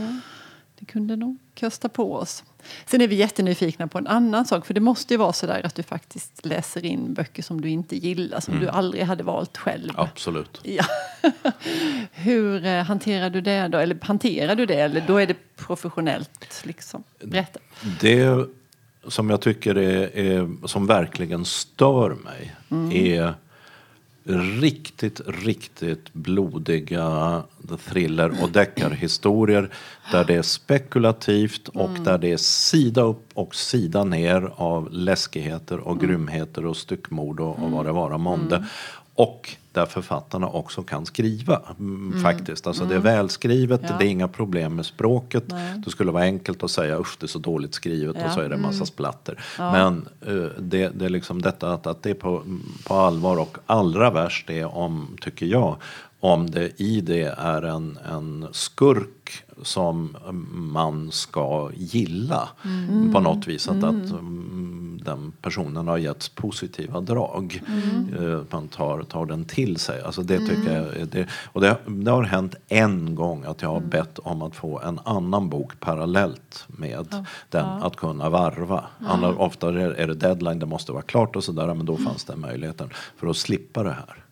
Det 0.80 0.86
kunde 0.86 1.16
nog 1.16 1.38
kosta 1.60 1.90
på 1.90 2.16
oss. 2.16 2.44
Sen 2.86 3.02
är 3.02 3.08
vi 3.08 3.16
jättenyfikna 3.16 3.88
på 3.88 3.98
en 3.98 4.08
annan 4.08 4.46
sak. 4.46 4.66
För 4.66 4.74
det 4.74 4.80
måste 4.80 5.14
ju 5.14 5.18
vara 5.18 5.34
så 5.34 5.46
där 5.48 5.66
att 5.66 5.76
du 5.76 5.84
faktiskt 5.84 6.46
läser 6.46 6.86
in 6.86 7.14
böcker 7.14 7.44
som 7.44 7.62
du 7.62 7.70
inte 7.70 7.96
gillar. 7.96 8.40
Som 8.40 8.54
mm. 8.54 8.66
du 8.66 8.72
aldrig 8.72 9.04
hade 9.04 9.24
valt 9.24 9.58
själv. 9.58 9.92
Absolut. 9.96 10.62
Ja. 10.64 10.86
Hur 12.12 12.66
eh, 12.66 12.84
hanterar 12.84 13.30
du 13.30 13.42
det 13.42 13.68
då? 13.68 13.78
Eller 13.78 13.98
hanterar 14.02 14.56
du 14.56 14.66
det? 14.66 14.76
Eller 14.76 15.04
då 15.08 15.18
är 15.18 15.28
det 15.28 15.56
professionellt? 15.56 16.62
Liksom? 16.64 17.04
Berätta. 17.20 17.60
Det 18.00 18.48
som 19.08 19.30
jag 19.30 19.42
tycker 19.42 19.78
är, 19.78 20.18
är 20.18 20.68
som 20.68 20.88
verkligen 20.88 21.46
stör 21.46 22.10
mig 22.10 22.56
mm. 22.70 22.92
är 22.92 23.34
riktigt, 24.62 25.22
riktigt 25.28 26.14
blodiga 26.14 27.44
thriller 27.86 28.44
och 28.44 28.50
deckarhistorier 28.50 29.70
där 30.12 30.26
det 30.26 30.36
är 30.36 30.42
spekulativt 30.42 31.68
och 31.68 31.90
mm. 31.90 32.04
där 32.04 32.18
det 32.18 32.32
är 32.32 32.38
sida 32.38 33.02
upp 33.02 33.30
och 33.34 33.56
sida 33.56 34.04
ner 34.04 34.52
av 34.56 34.92
läskigheter 34.92 35.80
och 35.80 35.92
mm. 35.92 36.08
grymheter 36.08 36.66
och 36.66 36.78
styckmord 36.78 37.40
och, 37.40 37.64
och 37.64 37.72
vad 37.72 37.86
det 37.86 37.92
vara 37.92 38.18
månde. 38.18 38.56
Mm. 38.56 38.68
Och 39.22 39.56
där 39.72 39.86
författarna 39.86 40.48
också 40.48 40.84
kan 40.84 41.06
skriva. 41.06 41.62
Mm, 41.80 42.12
mm. 42.12 42.24
Faktiskt. 42.24 42.68
Alltså 42.68 42.84
mm. 42.84 42.90
Det 42.90 42.96
är 42.96 43.12
mm. 43.12 43.18
välskrivet, 43.18 43.82
ja. 43.84 43.96
det 44.00 44.06
är 44.06 44.10
inga 44.10 44.28
problem 44.28 44.76
med 44.76 44.86
språket. 44.86 45.44
Nej. 45.48 45.82
Det 45.86 45.92
skulle 45.92 46.12
vara 46.12 46.24
enkelt 46.24 46.64
att 46.64 46.72
säga 46.72 47.00
usch 47.00 47.18
det 47.20 47.26
är 47.26 47.28
så 47.28 47.40
dåligt 47.40 47.74
skrivet 47.74 48.16
ja. 48.20 48.26
och 48.26 48.32
så 48.32 48.40
är 48.40 48.50
det 48.50 48.56
en 48.56 48.62
massa 48.62 48.76
mm. 48.76 48.86
splatter. 48.86 49.44
Ja. 49.58 49.72
Men 49.72 50.08
uh, 50.34 50.50
det, 50.60 50.90
det 50.90 51.06
är 51.06 51.10
liksom 51.10 51.42
detta 51.42 51.74
att, 51.74 51.88
att 51.88 52.04
det 52.04 52.10
är 52.10 52.14
på, 52.14 52.44
på 52.88 52.94
allvar 52.94 53.38
och 53.38 53.58
allra 53.66 54.10
värst 54.12 54.50
är 54.50 54.76
om, 54.76 55.18
tycker 55.22 55.46
jag, 55.46 55.76
om 56.20 56.50
det 56.50 56.82
i 56.82 57.02
det 57.02 57.36
är 57.38 57.62
en, 57.62 58.00
en 58.12 58.48
skurk 58.52 59.44
som 59.62 60.18
man 60.52 61.12
ska 61.12 61.72
gilla 61.76 62.50
mm. 62.66 63.14
på 63.14 63.20
något 63.20 63.48
vis. 63.48 63.68
Att, 63.68 63.84
mm. 63.84 64.02
att 64.02 64.12
um, 64.12 65.02
den 65.06 65.34
personen 65.42 65.88
har 65.88 65.98
getts 65.98 66.30
positiva 66.30 67.02
drag. 67.02 67.64
Mm. 67.68 68.14
Uh, 68.24 68.44
man 68.50 68.68
tar, 68.68 69.04
tar 69.04 69.26
den 69.26 69.46
till 69.46 69.78
sig. 69.78 70.02
Alltså 70.02 70.22
det 70.22 70.40
tycker 70.40 70.78
mm. 70.78 71.00
jag, 71.00 71.08
det, 71.08 71.28
och 71.46 71.62
det, 71.62 71.78
det, 71.86 72.12
har 72.12 72.24
hänt 72.24 72.56
en 72.68 73.16
gång 73.16 73.44
att 73.44 73.62
jag 73.62 73.70
har 73.70 73.78
mm. 73.78 73.90
bett 73.90 74.20
om 74.20 74.42
att 74.42 74.56
få 74.56 74.80
en 74.80 75.00
annan 75.06 75.50
bok 75.50 75.80
parallellt 75.80 76.66
med 76.68 77.08
ja. 77.12 77.26
den 77.50 77.66
ja. 77.66 77.80
att 77.84 77.96
kunna 77.96 78.30
varva. 78.30 78.84
Annars, 79.00 79.36
ofta 79.38 79.70
är 79.70 80.08
det 80.08 80.14
deadline, 80.14 80.60
det 80.60 80.66
måste 80.66 80.92
vara 80.92 81.02
klart 81.02 81.36
och 81.36 81.44
sådär 81.44 81.74
men 81.74 81.86
då 81.86 81.94
mm. 81.96 82.06
fanns 82.06 82.24
den 82.24 82.40
möjligheten 82.40 82.90
för 83.18 83.28
att 83.28 83.38
slippa 83.38 83.84
det 83.84 83.92
här. 83.92 84.26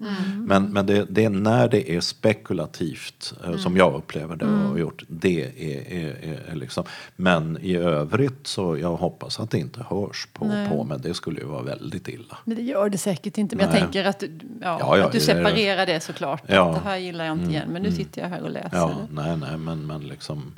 Men, 0.46 0.66
men 0.66 0.86
det, 0.86 1.06
det, 1.10 1.26
är 1.26 1.30
när 1.30 1.68
det 1.68 1.92
är 1.96 2.02
spekulativt 2.02 3.34
uh, 3.48 3.58
som 3.58 3.78
jag 3.78 3.94
upplever 3.96 4.36
det 4.36 4.46
och 4.46 4.80
gjort 4.80 5.04
det 5.22 5.44
är, 5.44 5.94
är, 5.94 6.52
är, 6.52 6.56
liksom. 6.56 6.84
Men 7.16 7.58
i 7.62 7.76
övrigt 7.76 8.48
så 8.48 8.78
jag 8.78 8.96
hoppas 8.96 9.40
att 9.40 9.52
det 9.52 9.58
inte 9.58 9.86
hörs 9.90 10.28
på, 10.34 10.66
på 10.70 10.84
men 10.84 11.02
det 11.02 11.14
skulle 11.14 11.40
ju 11.40 11.46
vara 11.46 11.64
väldigt 11.64 12.08
illa. 12.08 12.38
Men 12.46 12.56
det 12.56 12.62
gör 12.62 12.90
det 12.90 12.98
säkert 12.98 13.38
inte. 13.38 13.56
Men 13.56 13.70
Nej. 13.70 13.76
jag 13.76 13.84
tänker 13.84 14.06
att 14.06 14.20
du, 14.20 14.32
ja, 14.62 14.78
ja, 14.80 14.98
ja, 14.98 15.06
att 15.06 15.12
du 15.12 15.20
separerar 15.20 15.86
det 15.86 16.00
såklart. 16.00 16.44
Ja. 16.48 16.72
Det 16.84 16.90
här 16.90 16.98
gillar 16.98 17.26
jag 17.26 17.34
inte 17.34 17.44
mm, 17.44 17.56
igen. 17.56 17.70
Men 17.70 17.82
nu 17.82 17.88
mm. 17.88 17.98
sitter 17.98 18.22
jag 18.22 18.30
här 18.30 18.42
och 18.42 18.52
läser 18.52 18.78
ja. 18.78 19.08
Nej, 19.12 19.38
nej, 19.38 19.58
men, 19.58 19.88
men 19.88 20.02
liksom 20.08 20.54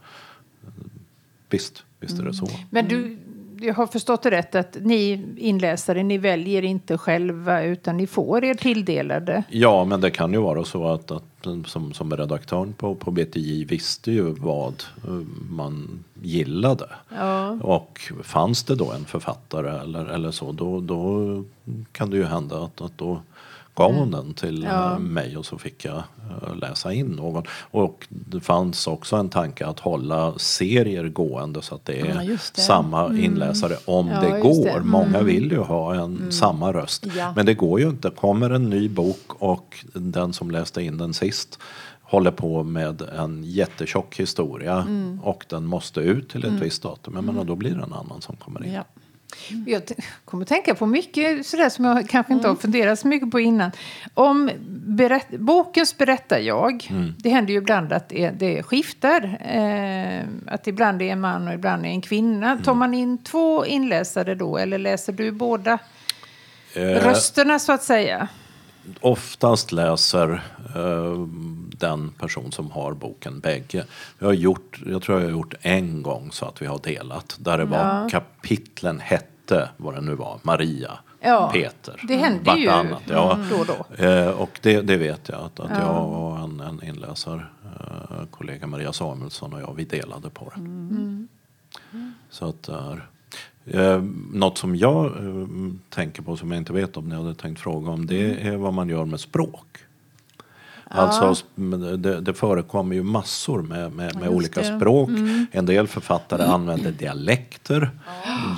visst, 1.50 1.84
visst 2.00 2.20
är 2.20 2.24
det 2.24 2.34
så. 2.34 2.50
Men 2.70 2.88
du, 2.88 3.18
jag 3.62 3.74
har 3.74 3.88
förstått 3.88 4.24
det 4.24 4.32
rätt 4.32 4.56
att 4.56 4.78
ni 4.82 5.26
inläsare, 5.38 6.04
ni 6.04 6.18
väljer 6.18 6.62
inte 6.62 6.98
själva 6.98 7.64
utan 7.64 7.98
ni 7.98 8.08
får 8.08 8.44
er 8.44 8.54
tilldelade? 8.54 9.44
Ja, 9.50 9.86
men 9.86 10.02
det 10.02 10.12
kan 10.12 10.34
ju 10.34 10.40
vara 10.40 10.64
så 10.64 10.88
att, 10.88 11.12
att 11.12 11.24
som, 11.66 11.94
som 11.94 12.18
redaktören 12.18 12.74
på, 12.74 12.96
på 12.96 13.12
BTJ 13.12 13.66
visste 13.66 14.12
ju 14.12 14.34
vad 14.34 14.84
eh, 15.08 15.12
man 15.50 16.04
gillade. 16.22 16.90
Ja. 17.10 17.50
Och 17.62 18.12
fanns 18.24 18.64
det 18.64 18.76
då 18.76 18.92
en 18.92 19.06
författare 19.06 19.82
eller, 19.82 20.06
eller 20.06 20.32
så, 20.32 20.52
då, 20.52 20.80
då 20.80 21.44
kan 21.92 22.10
det 22.10 22.18
ju 22.18 22.26
hända 22.26 22.64
att, 22.64 22.82
att 22.82 22.98
då 22.98 23.22
gav 23.82 23.94
hon 23.96 24.12
den 24.12 24.34
till 24.34 24.64
ja. 24.64 25.00
mig 25.00 25.38
och 25.38 25.46
så 25.46 25.58
fick 25.58 25.86
jag 25.86 25.98
eh, 25.98 26.56
läsa 26.56 26.94
in 26.94 27.08
någon. 27.08 27.44
Och 27.72 28.08
det 28.10 28.40
fanns 28.40 28.88
också 28.88 29.16
en 29.16 29.30
tanke 29.30 29.66
att 29.66 29.80
hålla 29.80 30.34
serier 30.38 31.10
gående 31.10 31.62
så 31.62 31.76
att 31.76 31.86
det 31.86 32.02
är 32.02 32.24
ja, 32.24 32.38
det. 32.56 32.62
samma 32.62 33.06
mm. 33.06 33.24
inläsare 33.24 33.76
om 33.86 34.08
ja, 34.08 34.22
det 34.22 34.40
går. 34.40 34.80
Det. 34.80 34.84
Många 34.84 35.08
mm. 35.08 35.26
vill 35.26 35.52
ju 35.52 35.60
ha 35.60 35.94
en 35.94 36.18
mm. 36.18 36.32
samma 36.32 36.74
röst. 36.74 37.06
Men 37.36 37.46
det 37.46 37.54
går 37.54 37.80
ju 37.80 37.90
inte. 37.90 38.10
Kommer 38.10 38.50
en 38.50 38.70
ny 38.70 38.90
bok 38.90 39.26
och 39.28 39.86
den 39.94 40.34
som 40.34 40.52
läste 40.52 40.84
in 40.84 40.98
den 40.98 41.14
sist 41.14 41.60
håller 42.02 42.32
på 42.32 42.64
med 42.64 43.02
en 43.02 43.44
jättetjock 43.44 44.20
historia 44.20 44.82
mm. 44.82 45.20
och 45.24 45.46
den 45.50 45.66
måste 45.66 46.00
ut 46.00 46.30
till 46.30 46.44
ett 46.44 46.50
mm. 46.50 46.60
visst 46.60 46.84
datum. 46.84 47.14
Jag 47.16 47.24
menar, 47.24 47.44
då 47.44 47.56
blir 47.56 47.76
det 47.76 47.84
en 47.84 47.94
annan 47.94 48.22
som 48.22 48.36
kommer 48.36 48.66
in. 48.66 48.80
Jag 49.66 49.82
kommer 50.26 50.44
att 50.44 50.50
tänka 50.50 50.76
på 50.76 50.86
mycket 50.86 51.46
sådär 51.46 51.70
som 51.70 51.86
jag 51.86 52.10
kanske 52.10 52.34
inte 52.34 52.48
har 52.48 52.54
mm. 52.54 52.62
funderat 52.62 53.00
så 53.00 53.08
mycket 53.08 53.32
på 53.32 53.40
innan. 53.40 53.72
Om 54.14 54.50
berätt, 54.86 55.30
bokens 55.30 55.98
berättar 55.98 56.40
jag. 56.40 56.88
Mm. 56.90 57.14
Det 57.18 57.30
händer 57.30 57.54
ju 57.54 57.58
ibland 57.58 57.94
att 57.94 58.10
det, 58.10 58.30
det 58.30 58.64
skiftar. 58.64 59.38
Eh, 59.42 60.24
att 60.48 60.68
ibland 60.68 61.02
är 61.02 61.06
en 61.06 61.22
man 61.22 61.48
och 61.48 61.54
ibland 61.54 61.86
är 61.86 61.90
en 61.90 62.02
kvinna. 62.02 62.52
Mm. 62.52 62.64
Tar 62.64 62.74
man 62.74 62.94
in 62.94 63.18
två 63.18 63.66
inläsare 63.66 64.36
då 64.36 64.58
eller 64.58 64.78
läser 64.78 65.14
du 65.14 65.32
båda 65.32 65.80
eh, 66.74 66.82
rösterna 66.82 67.60
så 67.60 67.72
att 67.72 67.84
säga? 67.84 68.28
Oftast 69.02 69.72
läser 69.72 70.44
eh, 70.76 71.28
den 71.78 72.10
person 72.10 72.52
som 72.52 72.72
har 72.72 72.94
boken 72.94 73.40
bägge. 73.40 73.86
Jag, 74.20 74.28
har 74.28 74.34
gjort, 74.34 74.82
jag 74.86 75.02
tror 75.02 75.20
jag 75.20 75.28
har 75.28 75.32
gjort 75.32 75.54
en 75.62 76.04
gång 76.04 76.32
så 76.32 76.46
att 76.46 76.62
vi 76.62 76.66
har 76.66 76.80
delat. 76.84 77.38
Där 77.40 77.58
det 77.58 77.66
var 77.66 78.10
kapitlen 78.10 79.00
hette, 79.00 79.70
vad 79.78 79.94
det 79.94 80.02
nu 80.02 80.16
var, 80.16 80.40
Maria. 80.42 81.00
Ja, 81.20 81.50
Peter. 81.54 82.02
Det 82.08 82.16
hände 82.16 82.60
ju 82.60 82.70
annat. 82.70 83.02
Ja. 83.10 83.34
Mm. 83.34 83.50
då 83.50 83.56
och 83.56 83.66
då. 83.66 84.06
Eh, 84.06 84.30
och 84.30 84.60
det, 84.62 84.82
det, 84.82 84.98
vet 84.98 85.30
jag 85.30 85.40
att, 85.40 85.60
att 85.60 85.70
ja. 85.70 85.80
jag 85.80 86.12
och 86.12 86.40
en, 86.40 86.60
en 86.60 86.84
inläsarkollega, 86.84 88.64
eh, 88.64 88.68
Maria 88.68 88.94
Samuelsson 88.94 89.54
och 89.54 89.62
jag, 89.62 89.74
vi 89.74 89.84
delade 89.84 90.30
på 90.30 90.52
det. 90.56 90.62
Mm. 90.62 91.28
Så 92.30 92.46
att 92.50 92.64
där. 92.64 93.08
Eh, 93.66 94.04
något 94.32 94.58
som 94.58 94.76
jag 94.76 95.06
eh, 95.06 95.48
tänker 95.90 96.22
på 96.22 96.38
som 96.38 96.52
jag 96.52 96.58
inte 96.58 96.74
vet 96.74 96.98
om 96.98 97.10
ni 97.10 97.16
hade 97.16 97.36
tänkt 97.36 97.60
fråga 97.60 97.92
om 97.92 98.06
det 98.06 98.48
är 98.48 98.58
vad 98.58 98.74
man 98.74 98.90
gör 98.90 99.06
med 99.06 99.20
språk. 99.20 99.68
Alltså, 100.94 101.36
det, 101.98 102.22
det 102.22 102.34
förekommer 102.34 102.96
ju 102.96 103.04
massor 103.04 103.62
med, 103.62 103.92
med, 103.92 104.16
med 104.16 104.30
olika 104.30 104.62
det. 104.62 104.78
språk. 104.78 105.10
Mm. 105.10 105.46
En 105.52 105.66
del 105.66 105.88
författare 105.88 106.44
mm. 106.44 106.54
använder 106.54 106.92
dialekter. 106.92 107.90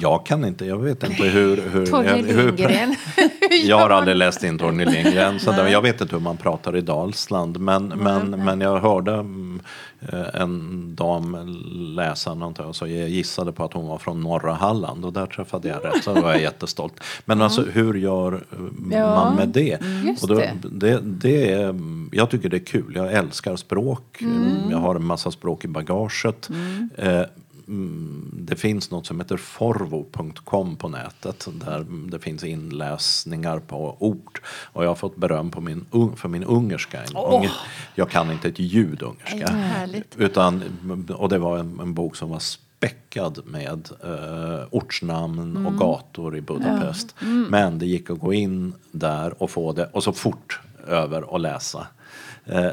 Jag 0.02 0.26
kan 0.26 0.46
inte, 0.46 0.66
jag 0.66 0.78
vet 0.78 1.04
inte 1.04 1.24
hur... 1.24 1.62
hur 1.70 1.86
Torgny 1.86 2.34
Lindgren. 2.34 2.96
jag 3.68 3.78
har 3.78 3.90
aldrig 3.90 4.16
läst 4.16 4.44
in 4.44 4.60
Torgny 4.60 4.86
Lindgren, 4.86 5.40
så 5.40 5.52
jag 5.52 5.82
vet 5.82 6.02
inte 6.02 6.16
hur 6.16 6.24
man 6.24 6.38
pratar 6.38 6.78
i 6.78 6.82
Dalsland. 6.82 7.60
Men, 7.60 7.88
men, 7.88 8.30
men 8.30 8.62
jag 8.62 8.80
hörde 8.80 9.14
mm, 9.14 9.62
Eh, 10.10 10.42
en 10.42 10.96
dam 10.96 11.38
läsa 11.96 12.34
någonting 12.34 12.66
och 12.66 12.76
så 12.76 12.88
jag 12.88 13.10
gissade 13.10 13.52
på 13.52 13.64
att 13.64 13.74
hon 13.74 13.88
var 13.88 13.98
från 13.98 14.22
norra 14.22 14.54
Halland 14.54 15.06
och 15.06 15.14
där 15.14 15.26
träffade 15.26 15.68
jag 15.68 15.86
rätt 15.86 16.04
så 16.04 16.14
var 16.14 16.32
jag 16.32 16.42
jättestolt. 16.42 16.94
Men 17.26 17.42
alltså 17.42 17.62
hur 17.62 17.94
gör 17.94 18.44
eh, 18.92 19.16
man 19.16 19.36
med 19.36 19.50
det? 19.50 19.82
Mm, 19.82 20.16
och 20.22 20.28
då, 20.28 20.42
det, 20.72 21.00
det 21.04 21.52
är, 21.52 21.76
jag 22.12 22.30
tycker 22.30 22.50
det 22.50 22.58
är 22.58 22.66
kul, 22.66 22.94
jag 22.96 23.14
älskar 23.14 23.56
språk, 23.56 24.22
mm. 24.22 24.72
jag 24.72 24.78
har 24.78 24.96
en 24.96 25.06
massa 25.06 25.32
språk 25.32 25.66
i 25.66 25.68
bagaget. 25.68 26.50
Mm. 27.68 28.30
Det 28.34 28.56
finns 28.56 28.92
något 28.92 29.06
som 29.06 29.20
heter 29.20 29.38
forvo.com 29.38 30.76
på 30.76 30.90
nätet 30.90 31.48
där 31.54 31.86
det 32.12 32.20
finns 32.20 32.44
inläsningar 32.44 33.60
på 33.60 33.98
ord. 34.00 34.40
Och 34.46 34.84
jag 34.84 34.90
har 34.90 34.96
fått 34.96 35.16
beröm 35.16 35.52
på 35.52 35.62
min, 35.62 35.86
för 36.16 36.28
min 36.28 36.44
ungerska. 36.44 37.04
Oh. 37.14 37.46
Jag 37.96 38.10
kan 38.10 38.32
inte 38.32 38.48
ett 38.48 38.60
ljud 38.60 39.04
ungerska. 39.04 39.56
Utan, 40.18 40.64
och 41.18 41.30
det 41.30 41.38
var 41.38 41.58
en, 41.58 41.80
en 41.80 41.94
bok 41.94 42.16
som 42.16 42.30
var 42.30 42.40
späckad 42.40 43.40
med 43.46 43.90
eh, 44.04 44.68
ortsnamn 44.72 45.40
mm. 45.40 45.66
och 45.66 45.78
gator 45.78 46.38
i 46.38 46.42
Budapest. 46.42 47.16
Mm. 47.22 47.48
Men 47.50 47.80
det 47.80 47.86
gick 47.86 48.10
att 48.10 48.20
gå 48.20 48.34
in 48.34 48.74
där 48.92 49.44
och 49.44 49.52
få 49.52 49.74
det 49.74 49.86
och 49.86 50.04
så 50.04 50.14
fort 50.14 50.60
över 50.88 51.24
och 51.24 51.40
läsa 51.40 51.88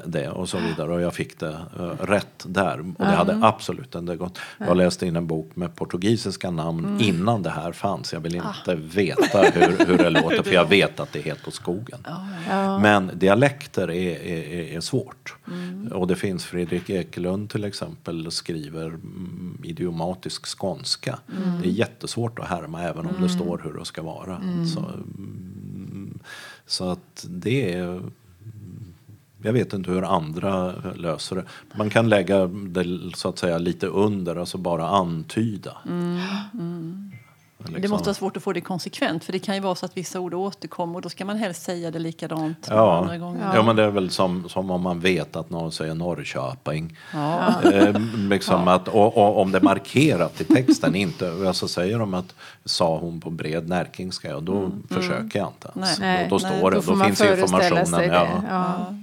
det 0.04 0.28
och 0.28 0.48
så 0.48 0.58
vidare. 0.58 0.92
Och 0.92 1.00
jag 1.00 1.14
fick 1.14 1.40
det 1.40 1.58
eh, 1.78 2.06
rätt 2.06 2.44
där. 2.44 2.80
Och 2.80 3.04
det 3.04 3.04
hade 3.04 3.38
absolut 3.42 3.94
inte 3.94 4.16
gått. 4.16 4.38
Jag 4.58 4.76
läste 4.76 5.06
in 5.06 5.16
en 5.16 5.26
bok 5.26 5.56
med 5.56 5.76
portugisiska 5.76 6.50
namn 6.50 6.84
mm. 6.84 7.00
innan 7.00 7.42
det 7.42 7.50
här 7.50 7.72
fanns. 7.72 8.12
Jag 8.12 8.20
vill 8.20 8.34
inte 8.34 8.48
ah. 8.66 8.74
veta 8.76 9.42
hur, 9.42 9.86
hur 9.86 9.98
det 9.98 10.10
låter 10.10 10.42
för 10.42 10.52
jag 10.52 10.68
vet 10.68 11.00
att 11.00 11.12
det 11.12 11.18
är 11.18 11.22
helt 11.22 11.44
på 11.44 11.50
skogen. 11.50 12.06
Ja. 12.48 12.78
Men 12.78 13.10
dialekter 13.14 13.90
är, 13.90 14.22
är, 14.22 14.76
är 14.76 14.80
svårt. 14.80 15.34
Mm. 15.48 15.92
Och 15.92 16.06
det 16.06 16.16
finns 16.16 16.44
Fredrik 16.44 16.90
Ekelund 16.90 17.50
till 17.50 17.64
exempel 17.64 18.30
skriver 18.30 18.86
mm, 18.86 19.58
idiomatisk 19.64 20.58
skånska. 20.58 21.18
Mm. 21.36 21.60
Det 21.62 21.68
är 21.68 21.72
jättesvårt 21.72 22.38
att 22.38 22.48
härma 22.48 22.82
även 22.82 23.06
om 23.06 23.12
det 23.12 23.18
mm. 23.18 23.28
står 23.28 23.60
hur 23.64 23.78
det 23.78 23.84
ska 23.84 24.02
vara. 24.02 24.36
Mm. 24.36 24.66
Så, 24.66 24.80
mm, 24.80 26.18
så 26.66 26.90
att 26.90 27.26
det 27.28 27.72
är 27.74 28.00
jag 29.42 29.52
vet 29.52 29.72
inte 29.72 29.90
hur 29.90 30.02
andra 30.02 30.72
löser 30.94 31.36
det. 31.36 31.44
Man 31.74 31.90
kan 31.90 32.08
lägga 32.08 32.46
det 32.46 33.16
så 33.16 33.28
att 33.28 33.38
säga 33.38 33.58
lite 33.58 33.86
under, 33.86 34.36
alltså 34.36 34.58
bara 34.58 34.88
antyda. 34.88 35.76
Mm, 35.86 36.20
mm. 36.54 37.10
Liksom. 37.64 37.82
Det 37.82 37.88
måste 37.88 38.06
vara 38.06 38.14
svårt 38.14 38.36
att 38.36 38.42
få 38.42 38.52
det 38.52 38.60
konsekvent 38.60 39.24
för 39.24 39.32
det 39.32 39.38
kan 39.38 39.54
ju 39.54 39.60
vara 39.60 39.74
så 39.74 39.86
att 39.86 39.96
vissa 39.96 40.20
ord 40.20 40.34
återkommer 40.34 40.94
och 40.94 41.02
då 41.02 41.08
ska 41.08 41.24
man 41.24 41.36
helst 41.36 41.62
säga 41.62 41.90
det 41.90 41.98
likadant 41.98 42.66
ja. 42.70 42.98
andra 42.98 43.18
gånger. 43.18 43.40
Ja. 43.44 43.54
ja 43.54 43.62
men 43.62 43.76
det 43.76 43.82
är 43.82 43.90
väl 43.90 44.10
som, 44.10 44.48
som 44.48 44.70
om 44.70 44.82
man 44.82 45.00
vet 45.00 45.36
att 45.36 45.50
någon 45.50 45.72
säger 45.72 45.94
Norrköping. 45.94 46.96
Ja. 47.12 47.62
Eh, 47.72 48.00
liksom 48.14 48.62
ja. 48.66 48.74
att, 48.74 48.88
och, 48.88 49.16
och, 49.16 49.40
om 49.40 49.52
det 49.52 49.58
är 49.58 49.62
markerat 49.62 50.40
i 50.40 50.44
texten 50.44 50.94
inte, 50.94 51.32
alltså 51.46 51.68
säger 51.68 51.98
de 51.98 52.14
att 52.14 52.34
sa 52.64 52.98
hon 52.98 53.20
på 53.20 53.30
bred 53.30 53.68
närkingska, 53.68 54.36
och 54.36 54.42
då 54.42 54.58
mm. 54.58 54.82
försöker 54.90 55.38
jag 55.38 55.48
inte 55.48 55.70
ens. 55.74 55.98
Nej. 55.98 56.26
Då, 56.30 56.34
då 56.34 56.38
står 56.38 56.50
Nej, 56.50 56.80
det, 56.80 56.86
då, 56.86 56.94
då 56.94 57.04
finns 57.04 57.20
informationen. 57.20 58.10
Ja. 58.50 58.94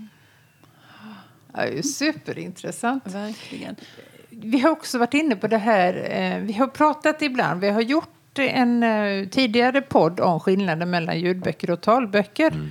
Ja, 1.58 1.84
superintressant. 1.84 3.04
Verkligen. 3.14 3.76
Vi 4.30 4.60
har 4.60 4.70
också 4.70 4.98
varit 4.98 5.14
inne 5.14 5.36
på 5.36 5.48
det 5.48 5.58
här, 5.58 6.08
eh, 6.12 6.40
vi 6.40 6.54
har 6.54 6.68
pratat 6.68 7.22
ibland, 7.22 7.62
vi 7.62 7.70
har 7.70 7.82
gjort 7.82 8.40
en 8.40 8.84
eh, 8.84 9.28
tidigare 9.28 9.82
podd 9.82 10.20
om 10.20 10.40
skillnaden 10.40 10.90
mellan 10.90 11.20
ljudböcker 11.20 11.72
och 11.72 11.82
talböcker. 11.82 12.52
Mm. 12.52 12.70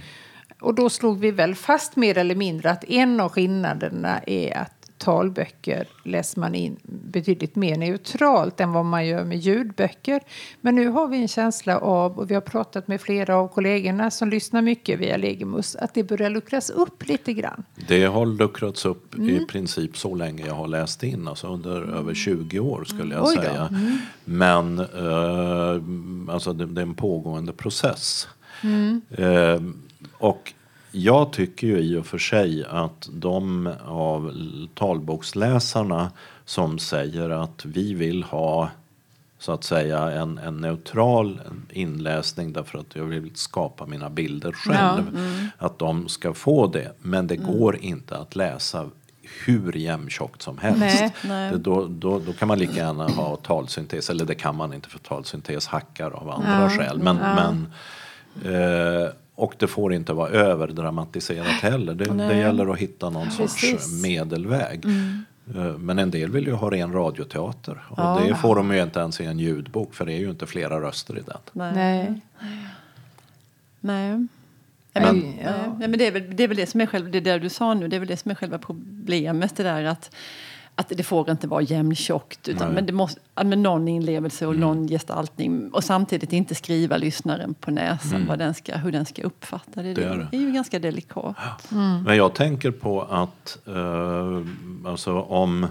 Och 0.60 0.74
då 0.74 0.90
slog 0.90 1.20
vi 1.20 1.30
väl 1.30 1.54
fast 1.54 1.96
mer 1.96 2.18
eller 2.18 2.34
mindre 2.34 2.70
att 2.70 2.84
en 2.84 3.20
av 3.20 3.28
skillnaderna 3.28 4.20
är 4.26 4.56
att 4.56 4.75
talböcker 4.98 5.86
läser 6.02 6.40
man 6.40 6.54
in 6.54 6.76
betydligt 6.84 7.56
mer 7.56 7.76
neutralt 7.76 8.60
än 8.60 8.72
vad 8.72 8.84
man 8.84 9.06
gör 9.06 9.24
med 9.24 9.38
ljudböcker. 9.38 10.20
Men 10.60 10.74
nu 10.74 10.88
har 10.88 11.08
vi 11.08 11.16
en 11.16 11.28
känsla 11.28 11.78
av, 11.78 12.18
och 12.18 12.30
vi 12.30 12.34
har 12.34 12.40
pratat 12.40 12.88
med 12.88 13.00
flera 13.00 13.36
av 13.36 13.48
kollegorna 13.48 14.10
som 14.10 14.30
lyssnar 14.30 14.62
mycket 14.62 14.98
via 14.98 15.16
Legimus, 15.16 15.76
att 15.76 15.94
det 15.94 16.02
börjar 16.02 16.30
luckras 16.30 16.70
upp 16.70 17.08
lite 17.08 17.32
grann. 17.32 17.64
Det 17.88 18.04
har 18.04 18.26
luckrats 18.26 18.84
upp 18.84 19.14
mm. 19.14 19.30
i 19.30 19.46
princip 19.46 19.96
så 19.96 20.14
länge 20.14 20.46
jag 20.46 20.54
har 20.54 20.68
läst 20.68 21.02
in, 21.02 21.28
alltså 21.28 21.46
under 21.46 21.76
mm. 21.82 21.94
över 21.94 22.14
20 22.14 22.58
år 22.58 22.84
skulle 22.84 23.14
jag 23.14 23.28
säga. 23.28 23.68
Mm. 23.70 23.98
Men 24.24 24.78
eh, 24.78 26.34
alltså 26.34 26.52
det, 26.52 26.66
det, 26.66 26.80
är 26.80 26.86
en 26.86 26.94
pågående 26.94 27.52
process. 27.52 28.28
Mm. 28.62 29.00
Eh, 29.10 29.60
och 30.18 30.52
jag 30.90 31.32
tycker 31.32 31.66
ju 31.66 31.78
i 31.78 31.96
och 31.96 32.06
för 32.06 32.18
sig 32.18 32.64
att 32.68 33.08
de 33.12 33.72
av 33.86 34.32
talboksläsarna 34.74 36.10
som 36.44 36.78
säger 36.78 37.30
att 37.30 37.64
vi 37.64 37.94
vill 37.94 38.22
ha 38.22 38.70
så 39.38 39.52
att 39.52 39.64
säga 39.64 39.98
en, 39.98 40.38
en 40.38 40.56
neutral 40.56 41.40
inläsning 41.70 42.52
därför 42.52 42.78
att 42.78 42.96
jag 42.96 43.04
vill 43.04 43.30
skapa 43.34 43.86
mina 43.86 44.10
bilder 44.10 44.52
själv. 44.52 45.06
Ja, 45.14 45.20
mm. 45.20 45.48
Att 45.58 45.78
de 45.78 46.08
ska 46.08 46.34
få 46.34 46.66
det. 46.66 46.92
Men 46.98 47.26
det 47.26 47.34
mm. 47.34 47.46
går 47.46 47.76
inte 47.76 48.16
att 48.16 48.36
läsa 48.36 48.90
hur 49.44 49.72
jämntjockt 49.72 50.42
som 50.42 50.58
helst. 50.58 50.80
Nej, 50.80 51.14
nej. 51.24 51.50
Det, 51.52 51.58
då, 51.58 51.86
då, 51.86 52.18
då 52.18 52.32
kan 52.32 52.48
man 52.48 52.58
lika 52.58 52.72
gärna 52.72 53.08
ha 53.08 53.36
talsyntes, 53.36 54.10
eller 54.10 54.24
det 54.24 54.34
kan 54.34 54.56
man 54.56 54.72
inte 54.72 54.88
för 54.88 54.98
talsyntes 54.98 55.66
hackar 55.66 56.10
av 56.10 56.30
andra 56.30 56.62
ja, 56.62 56.70
skäl. 56.70 56.98
Men, 56.98 57.16
ja. 57.16 57.34
men 57.34 57.66
eh, 58.54 59.10
och 59.36 59.54
det 59.58 59.66
får 59.66 59.94
inte 59.94 60.12
vara 60.12 60.28
överdramatiserat 60.28 61.46
heller. 61.46 61.94
Det, 61.94 62.04
det 62.04 62.36
gäller 62.36 62.72
att 62.72 62.78
hitta 62.78 63.10
någon 63.10 63.28
Precis. 63.36 63.70
sorts 63.70 64.02
medelväg. 64.02 64.84
Mm. 64.84 65.24
Eh, 65.54 65.78
men 65.78 65.98
en 65.98 66.10
del 66.10 66.30
vill 66.30 66.46
ju 66.46 66.52
ha 66.52 66.70
ren 66.70 66.92
radioteater. 66.92 67.84
Och 67.88 67.98
ja. 67.98 68.20
det 68.28 68.34
får 68.34 68.56
de 68.56 68.74
ju 68.74 68.82
inte 68.82 69.00
ens 69.00 69.20
i 69.20 69.24
en 69.24 69.38
ljudbok 69.38 69.94
för 69.94 70.06
det 70.06 70.12
är 70.12 70.18
ju 70.18 70.30
inte 70.30 70.46
flera 70.46 70.80
röster 70.80 71.18
i 71.18 71.22
den. 71.26 71.38
Nej. 71.52 71.72
Nej. 71.74 72.20
Nej. 73.80 74.26
Men, 74.92 75.34
ja. 75.44 75.50
ja. 75.80 75.88
men 75.88 75.98
det, 75.98 76.06
är 76.06 76.12
väl, 76.12 76.36
det 76.36 76.44
är 76.44 76.48
väl 76.48 76.56
det 76.56 76.66
som 76.66 76.80
är 76.80 76.86
själva, 76.86 77.10
det 77.10 77.20
där 77.20 77.38
du 77.38 77.48
sa 77.48 77.74
nu, 77.74 77.88
det 77.88 77.96
är 77.96 78.00
väl 78.00 78.08
det 78.08 78.16
som 78.16 78.30
är 78.30 78.34
själva 78.34 78.58
problemet. 78.58 79.56
Det 79.56 79.62
där 79.62 79.84
att 79.84 80.14
att 80.78 80.88
det 80.88 81.02
får 81.02 81.30
inte 81.30 81.46
vara 81.46 81.62
jämntjockt 81.62 82.48
utan 82.48 82.72
men 82.72 82.86
det 82.86 82.92
måste, 82.92 83.20
med 83.44 83.58
någon 83.58 83.88
inlevelse 83.88 84.46
och 84.46 84.54
mm. 84.54 84.60
någon 84.60 84.88
gestaltning 84.88 85.70
och 85.70 85.84
samtidigt 85.84 86.32
inte 86.32 86.54
skriva 86.54 86.96
lyssnaren 86.96 87.54
på 87.54 87.70
näsan 87.70 88.16
mm. 88.16 88.28
vad 88.28 88.38
den 88.38 88.54
ska, 88.54 88.76
hur 88.76 88.92
den 88.92 89.06
ska 89.06 89.22
uppfatta 89.22 89.82
det. 89.82 89.94
Det, 89.94 90.04
är, 90.04 90.28
det 90.30 90.36
är 90.36 90.40
ju 90.40 90.52
ganska 90.52 90.78
delikat. 90.78 91.36
Mm. 91.72 92.02
Men 92.02 92.16
jag 92.16 92.34
tänker 92.34 92.70
på 92.70 93.02
att 93.02 93.58
uh, 93.68 94.46
alltså 94.86 95.20
om 95.20 95.66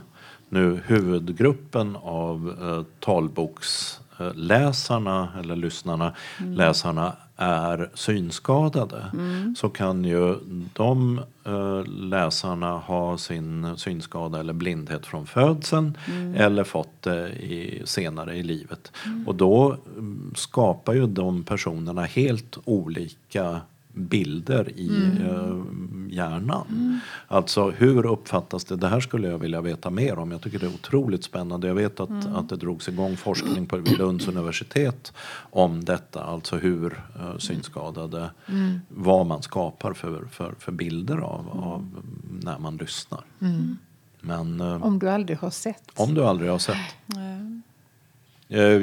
nu 0.50 0.82
huvudgruppen 0.86 1.96
av 1.96 2.58
uh, 2.62 2.84
talboks 3.00 4.00
eh, 4.00 4.05
läsarna 4.36 5.30
eller 5.40 5.56
lyssnarna, 5.56 6.14
mm. 6.40 6.54
läsarna 6.54 7.14
är 7.38 7.90
synskadade 7.94 9.06
mm. 9.14 9.56
så 9.56 9.70
kan 9.70 10.06
ju 10.06 10.36
de 10.74 11.22
uh, 11.48 11.84
läsarna 11.86 12.78
ha 12.78 13.18
sin 13.18 13.78
synskada 13.78 14.40
eller 14.40 14.54
blindhet 14.54 15.06
från 15.06 15.28
födseln 15.28 15.98
mm. 16.08 16.36
eller 16.36 16.64
fått 16.64 17.02
det 17.02 17.30
i, 17.30 17.82
senare 17.86 18.36
i 18.36 18.44
livet. 18.44 18.92
Mm. 19.06 19.28
Och 19.28 19.36
då 19.36 19.78
mm, 19.98 20.34
skapar 20.36 20.94
ju 20.94 21.08
de 21.08 21.44
personerna 21.44 22.04
helt 22.04 22.58
olika 22.66 23.62
bilder 23.96 24.72
i 24.76 24.88
mm. 24.88 25.22
uh, 25.22 25.64
hjärnan. 26.10 26.68
Mm. 26.70 27.00
Alltså 27.28 27.70
hur 27.70 28.06
uppfattas 28.06 28.66
det? 28.66 28.76
Det 28.76 28.88
här 28.88 29.00
skulle 29.00 29.28
jag 29.28 29.38
vilja 29.38 29.62
veta 29.62 29.90
mer 29.90 30.20
om. 30.20 30.32
Jag 30.32 30.42
tycker 30.42 30.60
det 30.60 30.66
är 30.66 30.74
otroligt 30.74 31.24
spännande. 31.24 31.68
Jag 31.68 31.76
vet 31.76 32.00
att, 32.00 32.10
mm. 32.10 32.36
att 32.36 32.50
det 32.50 32.56
drogs 32.56 32.88
igång 32.88 33.18
forskning 33.18 33.66
på 33.66 33.78
Lunds 33.78 34.28
universitet 34.28 35.14
om 35.52 35.86
detta. 35.86 36.24
Alltså 36.24 36.56
hur 36.58 36.86
uh, 37.20 37.38
synskadade, 37.38 38.30
mm. 38.48 38.80
vad 38.90 39.26
man 39.26 39.42
skapar 39.42 39.94
för, 39.94 40.26
för, 40.32 40.54
för 40.60 40.72
bilder 40.72 41.18
av, 41.18 41.50
av 41.50 42.04
när 42.42 42.60
man 42.60 42.78
lyssnar. 42.78 43.22
Mm. 43.42 43.78
Men, 44.22 44.62
uh, 44.62 44.84
om 44.84 45.00
du 45.00 45.10
aldrig 45.10 45.38
har 45.38 45.50
sett. 45.50 45.92
Om 45.96 46.14
du 46.14 46.24
aldrig 46.24 46.52
har 46.52 46.60
sett. 46.60 46.96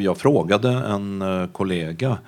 Jag 0.01 0.19
frågade 0.19 0.71
en 0.71 1.25
kollega 1.53 2.19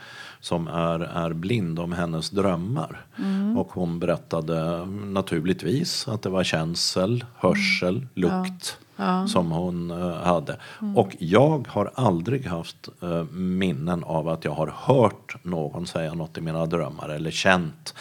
som 0.45 0.69
är, 0.69 1.01
är 1.01 1.33
blind 1.33 1.79
om 1.79 1.93
hennes 1.93 2.31
drömmar. 2.31 3.07
Mm. 3.19 3.59
Och 3.59 3.73
hon 3.73 3.99
berättade 3.99 4.87
naturligtvis 4.87 6.09
att 6.09 6.23
det 6.23 6.29
var 6.29 6.45
känsel, 6.45 7.25
hörsel, 7.37 7.97
mm. 7.97 8.09
lukt. 8.15 8.79
Ja. 8.97 9.27
som 9.27 9.51
hon 9.51 9.91
uh, 9.91 10.15
hade. 10.15 10.57
Mm. 10.81 10.97
Och 10.99 11.17
jag 11.19 11.69
har 11.71 11.91
aldrig 11.95 12.47
haft 12.47 12.89
uh, 13.03 13.25
minnen 13.33 14.05
av 14.05 14.29
att 14.29 14.45
jag 14.45 14.53
har 14.53 14.75
hört 14.77 15.37
någon 15.43 15.87
säga 15.87 16.15
något 16.15 16.39
i 16.39 16.41
mina 16.41 16.67
drömmar 16.67 17.09
eller 17.09 17.31
känt 17.31 17.95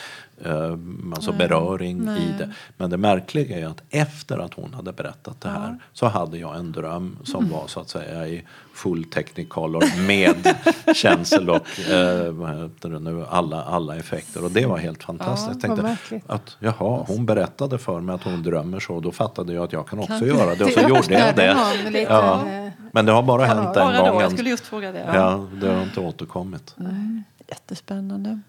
alltså 1.15 1.32
Nej. 1.32 1.38
beröring 1.38 2.06
Nej. 2.06 2.21
i 2.21 2.38
det. 2.38 2.53
Men 2.77 2.89
det 2.89 2.97
märkliga 2.97 3.60
är 3.60 3.65
att 3.65 3.82
efter 3.89 4.38
att 4.38 4.53
hon 4.53 4.73
hade 4.73 4.93
berättat 4.93 5.41
det 5.41 5.49
här 5.49 5.67
ja. 5.67 5.86
så 5.93 6.08
hade 6.08 6.38
jag 6.38 6.56
en 6.56 6.71
dröm 6.71 7.17
som 7.23 7.43
mm. 7.43 7.58
var 7.58 7.67
så 7.67 7.79
att 7.79 7.89
säga 7.89 8.27
i 8.27 8.43
full 8.73 9.03
technicolor 9.03 10.08
med 10.08 10.56
känsel 10.95 11.49
och 11.49 11.79
eh, 11.89 12.32
vad 12.32 12.49
heter 12.49 12.89
det 12.89 12.99
nu, 12.99 13.25
alla, 13.29 13.63
alla 13.63 13.95
effekter. 13.95 14.43
Och 14.43 14.51
det 14.51 14.65
var 14.65 14.77
helt 14.77 15.03
fantastiskt. 15.03 15.63
Ja, 15.63 15.69
jag 15.69 15.97
tänkte 15.99 16.34
att 16.34 16.58
jaha, 16.60 17.06
hon 17.08 17.25
berättade 17.25 17.77
för 17.77 17.99
mig 17.99 18.15
att 18.15 18.23
hon 18.23 18.43
drömmer 18.43 18.79
så. 18.79 18.99
Då 18.99 19.12
fattade 19.12 19.53
jag 19.53 19.63
att 19.63 19.73
jag 19.73 19.88
kan 19.88 19.99
också 19.99 20.19
kan 20.19 20.27
göra 20.27 20.56
det. 20.56 20.63
Och 20.63 20.71
så 20.71 20.82
gjorde 20.82 21.13
jag 21.13 21.36
det. 21.36 22.06
Ja. 22.10 22.43
Men 22.91 23.06
det 23.06 23.12
har 23.12 23.23
bara 23.23 23.45
hänt 23.45 23.69
ja, 23.75 23.91
en 23.91 24.12
gång. 24.12 24.21
Jag 24.21 24.32
skulle 24.32 24.49
just 24.49 24.65
fråga 24.65 24.91
det. 24.91 25.12
Ja, 25.13 25.47
det 25.62 25.67
har 25.67 25.84
inte 25.84 25.99
återkommit. 25.99 26.73
Nej. 26.75 27.23
Jättespännande. 27.47 28.39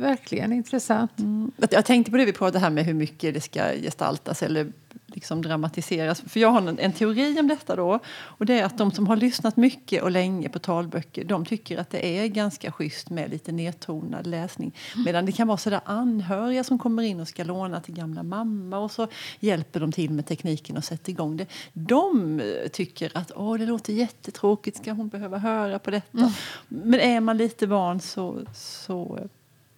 Verkligen 0.00 0.52
intressant. 0.52 1.18
Mm. 1.18 1.50
Jag 1.70 1.84
tänkte 1.84 2.10
på 2.10 2.16
det 2.16 2.24
vi 2.24 2.32
pratade 2.32 2.58
här 2.58 2.70
med 2.70 2.84
hur 2.84 2.94
mycket 2.94 3.34
det 3.34 3.40
ska 3.40 3.72
gestaltas 3.72 4.42
eller 4.42 4.72
liksom 5.06 5.42
dramatiseras. 5.42 6.20
För 6.20 6.40
jag 6.40 6.48
har 6.48 6.58
en, 6.58 6.78
en, 6.78 6.92
teori 6.92 7.40
om 7.40 7.48
detta 7.48 7.76
då. 7.76 7.98
Och 8.08 8.46
det 8.46 8.60
är 8.60 8.64
att 8.64 8.78
de 8.78 8.92
som 8.92 9.06
har 9.06 9.16
lyssnat 9.16 9.56
mycket 9.56 10.02
och 10.02 10.10
länge 10.10 10.48
på 10.48 10.58
talböcker 10.58 11.24
de 11.24 11.44
tycker 11.44 11.78
att 11.78 11.90
det 11.90 12.06
är 12.06 12.26
ganska 12.26 12.72
schysst 12.72 13.10
med 13.10 13.30
lite 13.30 13.52
nedtonad 13.52 14.26
läsning. 14.26 14.74
Medan 15.04 15.26
det 15.26 15.32
kan 15.32 15.48
vara 15.48 15.58
sådär 15.58 15.80
anhöriga 15.84 16.64
som 16.64 16.78
kommer 16.78 17.02
in 17.02 17.20
och 17.20 17.28
ska 17.28 17.44
låna 17.44 17.80
till 17.80 17.94
gamla 17.94 18.22
mamma 18.22 18.78
och 18.78 18.90
så 18.90 19.08
hjälper 19.40 19.80
de 19.80 19.92
till 19.92 20.10
med 20.10 20.26
tekniken 20.26 20.76
och 20.76 20.84
sätter 20.84 21.10
igång 21.10 21.36
det. 21.36 21.46
De 21.72 22.42
tycker 22.72 23.10
att 23.14 23.32
Åh, 23.36 23.58
det 23.58 23.66
låter 23.66 23.92
jättetråkigt, 23.92 24.76
ska 24.76 24.92
hon 24.92 25.08
behöva 25.08 25.38
höra 25.38 25.78
på 25.78 25.90
detta? 25.90 26.18
Mm. 26.18 26.30
Men 26.68 27.00
är 27.00 27.20
man 27.20 27.36
lite 27.36 27.66
van 27.66 28.00
så, 28.00 28.40
så, 28.54 29.28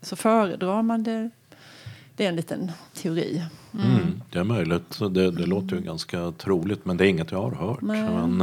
så 0.02 0.16
föredrar 0.16 0.82
man 0.82 1.02
det 1.02 1.30
det 2.18 2.24
är 2.24 2.28
en 2.28 2.36
liten 2.36 2.72
teori. 2.94 3.44
Mm. 3.74 3.86
Mm, 3.90 4.22
det 4.30 4.38
är 4.38 4.44
möjligt. 4.44 4.98
Det, 4.98 5.08
det 5.08 5.28
mm. 5.28 5.50
låter 5.50 5.76
ju 5.76 5.82
ganska 5.82 6.32
troligt 6.32 6.84
men 6.84 6.96
det 6.96 7.06
är 7.06 7.08
inget 7.08 7.30
jag 7.30 7.42
har 7.42 7.50
hört. 7.50 7.80
Men, 7.80 8.38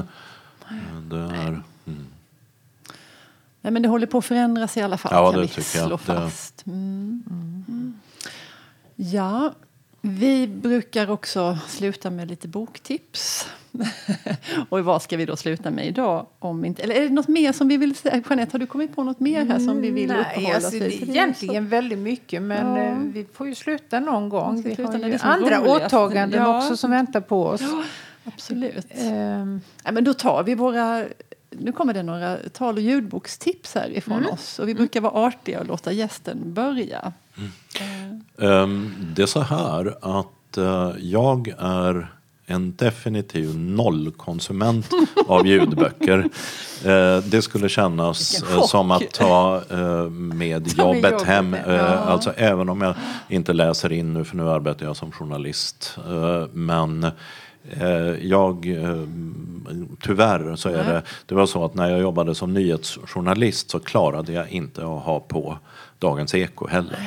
det 1.10 1.18
är, 1.18 1.48
mm. 1.86 2.08
Nej, 3.62 3.74
men 3.74 3.82
det 3.82 3.90
håller 3.90 4.08
på 4.08 4.18
att 4.18 4.26
förändras 4.26 4.78
i 4.78 4.82
alla 4.82 4.98
fall. 4.98 5.12
Ja, 5.14 5.32
kan 5.32 5.40
det 5.40 5.42
vi 5.42 5.48
tycker 5.48 5.62
slå 5.62 5.90
jag. 5.90 6.00
Fast. 6.00 6.66
Mm. 6.66 7.24
Mm. 7.30 8.00
Ja, 8.96 9.54
vi 10.08 10.48
brukar 10.48 11.10
också 11.10 11.58
sluta 11.68 12.10
med 12.10 12.28
lite 12.28 12.48
boktips. 12.48 13.48
och 14.70 14.80
vad 14.86 15.02
ska 15.02 15.18
vi 15.18 15.26
då 15.26 15.36
sluta 15.36 15.72
med 15.72 15.88
idag? 15.88 16.26
Om 16.40 16.66
inte, 16.66 16.84
eller 16.84 16.96
är 16.96 17.02
det 17.02 17.10
något 17.10 17.28
mer 17.28 17.52
som 17.52 17.68
vi 17.68 17.78
vill 17.78 17.96
säga? 17.96 18.24
Jeanette, 18.30 18.52
har 18.52 18.60
du 18.60 18.68
kommit 18.68 18.96
på 18.96 19.04
något 19.04 19.20
mer 19.20 19.46
här 19.46 19.60
som 19.60 19.82
vi 19.82 19.92
vill 19.92 20.08
Nej, 20.08 20.20
uppehålla 20.20 20.56
alltså, 20.56 20.72
Det 20.72 20.86
är 20.86 21.10
egentligen 21.10 21.64
så... 21.64 21.70
väldigt 21.70 22.00
mycket 22.00 22.42
men 22.42 22.76
ja. 22.76 22.84
Eh, 22.84 22.98
vi 22.98 23.26
får 23.34 23.48
ju 23.48 23.56
sluta 23.56 24.00
någon 24.00 24.30
gång. 24.30 24.62
Vi 24.62 24.84
har 24.84 24.98
ju 24.98 25.18
andra 25.22 25.62
åtaganden 25.62 26.42
ja. 26.42 26.58
också 26.58 26.78
som 26.78 26.92
väntar 26.92 27.22
på 27.22 27.46
oss. 27.46 27.62
Ja, 27.62 27.84
absolut. 28.24 28.88
Um. 29.02 29.62
Ja, 29.84 29.92
men 29.92 30.04
då 30.04 30.14
tar 30.14 30.44
vi 30.44 30.56
våra 30.56 31.06
nu 31.60 31.72
kommer 31.72 31.94
det 31.94 32.04
några 32.04 32.38
tal 32.54 32.76
och 32.76 32.82
ljudbokstips 32.82 33.76
här 33.76 33.98
ifrån 33.98 34.18
mm. 34.18 34.30
oss. 34.30 34.60
Och 34.60 34.68
vi 34.68 34.76
brukar 34.76 35.02
vara 35.02 35.14
artiga 35.14 35.60
och 35.60 35.66
låta 35.66 35.92
gästen 35.92 36.54
börja. 36.54 37.14
Mm. 37.38 37.52
Um, 38.38 38.96
det 39.16 39.22
är 39.22 39.26
så 39.26 39.42
här 39.42 39.96
att 40.02 40.58
uh, 40.58 40.92
jag 41.00 41.54
är 41.58 42.16
en 42.48 42.76
definitiv 42.76 43.58
nollkonsument 43.60 44.90
av 45.28 45.48
ljudböcker. 45.48 46.30
Eh, 46.86 47.18
det 47.24 47.42
skulle 47.42 47.70
kännas 47.70 48.44
eh, 48.44 48.62
som 48.62 48.92
att 48.92 49.12
ta 49.12 49.62
eh, 49.72 50.10
med 50.10 50.68
jobbet 50.78 51.22
hem. 51.22 51.54
Eh. 51.54 52.08
Alltså 52.08 52.34
även 52.38 52.70
om 52.70 52.82
jag 52.82 52.96
inte 53.30 53.54
läser 53.54 53.92
in 53.92 54.14
nu, 54.14 54.24
för 54.24 54.38
nu 54.38 54.50
arbetar 54.50 54.86
jag 54.86 54.96
som 54.96 55.12
journalist. 55.12 55.98
Eh, 56.08 56.48
men 56.54 57.04
eh, 57.72 57.90
jag, 58.22 58.78
tyvärr 60.02 60.56
så 60.56 60.70
är 60.70 60.84
det, 60.84 61.02
det 61.26 61.36
var 61.36 61.46
så 61.46 61.66
att 61.66 61.76
när 61.76 61.90
jag 61.90 62.00
jobbade 62.00 62.36
som 62.36 62.54
nyhetsjournalist 62.54 63.70
så 63.70 63.80
klarade 63.80 64.34
jag 64.34 64.50
inte 64.50 64.82
att 64.82 65.04
ha 65.04 65.20
på 65.20 65.58
Dagens 66.00 66.36
Eko 66.36 66.68
heller. 66.68 66.98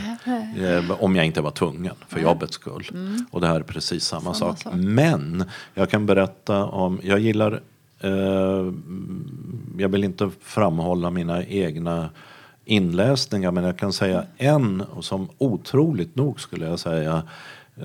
Eh, 0.57 1.03
om 1.03 1.16
jag 1.16 1.27
inte 1.27 1.40
var 1.40 1.51
tvungen 1.51 1.94
för 2.09 2.20
jobbets 2.20 2.55
skull. 2.55 2.88
Mm. 2.90 3.27
Och 3.31 3.40
det 3.40 3.46
här 3.46 3.57
är 3.57 3.62
precis 3.62 4.05
samma, 4.05 4.35
samma 4.35 4.57
sak. 4.57 4.62
sak. 4.62 4.72
Men 4.77 5.44
jag 5.74 5.90
kan 5.90 6.07
berätta 6.07 6.64
om, 6.64 7.01
jag 7.03 7.18
gillar, 7.18 7.61
eh, 8.01 8.72
jag 9.79 9.88
vill 9.88 10.05
inte 10.05 10.31
framhålla 10.40 11.11
mina 11.11 11.44
egna 11.44 12.11
inläsningar 12.64 13.51
men 13.51 13.64
jag 13.64 13.79
kan 13.79 13.92
säga 13.92 14.24
en 14.37 14.83
som 15.01 15.29
otroligt 15.38 16.16
nog 16.16 16.40
skulle 16.40 16.66
jag 16.66 16.79
säga 16.79 17.22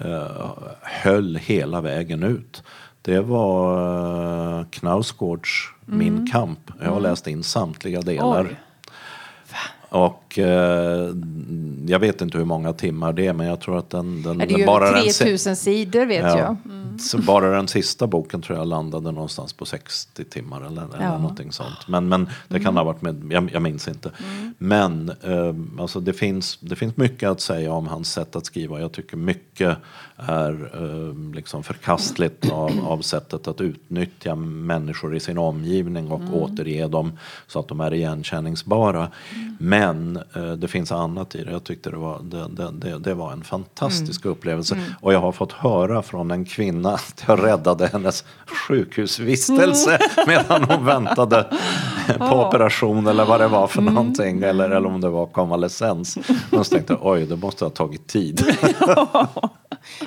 eh, 0.01 0.51
höll 0.81 1.35
hela 1.35 1.81
vägen 1.81 2.23
ut. 2.23 2.63
Det 3.01 3.19
var 3.19 4.59
eh, 4.59 4.65
Knausgårds 4.69 5.69
mm. 5.87 5.99
Min 5.99 6.31
kamp. 6.31 6.59
Jag 6.79 6.85
har 6.85 6.91
mm. 6.91 7.03
läst 7.03 7.27
in 7.27 7.43
samtliga 7.43 8.01
delar. 8.01 8.45
Oj. 8.49 8.55
Och 9.93 10.39
eh, 10.39 11.09
jag 11.87 11.99
vet 11.99 12.21
inte 12.21 12.37
hur 12.37 12.45
många 12.45 12.73
timmar 12.73 13.13
det 13.13 13.27
är 13.27 13.33
men 13.33 13.47
jag 13.47 13.61
tror 13.61 13.77
att 13.77 13.89
den... 13.89 14.23
den 14.23 14.37
det 14.37 14.45
är 14.45 14.57
ju 14.57 14.65
bara 14.65 14.91
3000 14.91 15.55
sidor 15.55 16.05
vet 16.05 16.23
ja, 16.23 16.39
jag. 16.39 16.57
Mm. 16.65 16.82
Så 16.99 17.17
bara 17.17 17.55
den 17.55 17.67
sista 17.67 18.07
boken 18.07 18.41
tror 18.41 18.57
jag 18.57 18.67
landade 18.67 19.11
någonstans 19.11 19.53
på 19.53 19.65
60 19.65 20.23
timmar 20.23 20.61
eller, 20.61 20.81
ja. 20.81 20.97
eller 20.97 21.17
någonting 21.17 21.51
sånt. 21.51 21.87
Men, 21.87 22.07
men 22.07 22.29
det 22.47 22.59
kan 22.59 22.67
mm. 22.67 22.75
ha 22.75 22.83
varit 22.83 23.01
med, 23.01 23.31
jag, 23.31 23.51
jag 23.53 23.61
minns 23.61 23.87
inte. 23.87 24.11
Mm. 24.17 24.53
Men 24.57 25.09
eh, 25.09 25.81
alltså 25.81 25.99
det, 25.99 26.13
finns, 26.13 26.57
det 26.61 26.75
finns 26.75 26.97
mycket 26.97 27.29
att 27.29 27.41
säga 27.41 27.73
om 27.73 27.87
hans 27.87 28.11
sätt 28.11 28.35
att 28.35 28.45
skriva. 28.45 28.81
Jag 28.81 28.91
tycker 28.91 29.17
mycket 29.17 29.77
är 30.15 30.69
eh, 30.73 31.33
liksom 31.35 31.63
förkastligt 31.63 32.51
av, 32.51 32.71
av 32.87 33.01
sättet 33.01 33.47
att 33.47 33.61
utnyttja 33.61 34.35
människor 34.35 35.15
i 35.15 35.19
sin 35.19 35.37
omgivning 35.37 36.11
och 36.11 36.21
mm. 36.21 36.33
återge 36.33 36.87
dem 36.87 37.11
så 37.47 37.59
att 37.59 37.67
de 37.67 37.79
är 37.79 37.93
igenkänningsbara. 37.93 39.07
Mm. 39.35 39.57
Men 39.59 40.17
eh, 40.33 40.51
det 40.51 40.67
finns 40.67 40.91
annat 40.91 41.35
i 41.35 41.43
det. 41.43 41.51
Jag 41.51 41.63
tyckte 41.63 41.89
det 41.89 41.97
var, 41.97 42.19
det, 42.23 42.47
det, 42.47 42.71
det, 42.71 42.99
det 42.99 43.13
var 43.13 43.31
en 43.31 43.43
fantastisk 43.43 44.25
mm. 44.25 44.37
upplevelse. 44.37 44.75
Mm. 44.75 44.89
Och 45.01 45.13
jag 45.13 45.19
har 45.19 45.31
fått 45.31 45.51
höra 45.51 46.01
från 46.01 46.31
en 46.31 46.45
kvinna 46.45 46.82
att 46.85 47.23
jag 47.27 47.43
räddade 47.43 47.87
hennes 47.87 48.23
sjukhusvistelse 48.45 49.95
mm. 49.95 50.09
medan 50.27 50.63
hon 50.63 50.85
väntade 50.85 51.45
på 52.17 52.47
operation 52.47 53.07
eller 53.07 53.25
vad 53.25 53.39
det 53.39 53.47
var 53.47 53.67
för 53.67 53.81
mm. 53.81 53.93
någonting. 53.93 54.43
Eller, 54.43 54.69
eller 54.69 54.85
om 54.85 55.01
det 55.01 55.09
var 55.09 55.25
konvalescens. 55.25 56.17
Och 56.51 56.65
så 56.65 56.75
tänkte 56.75 56.97
oj, 57.01 57.25
det 57.25 57.35
måste 57.35 57.65
ha 57.65 57.69
tagit 57.69 58.07
tid. 58.07 58.45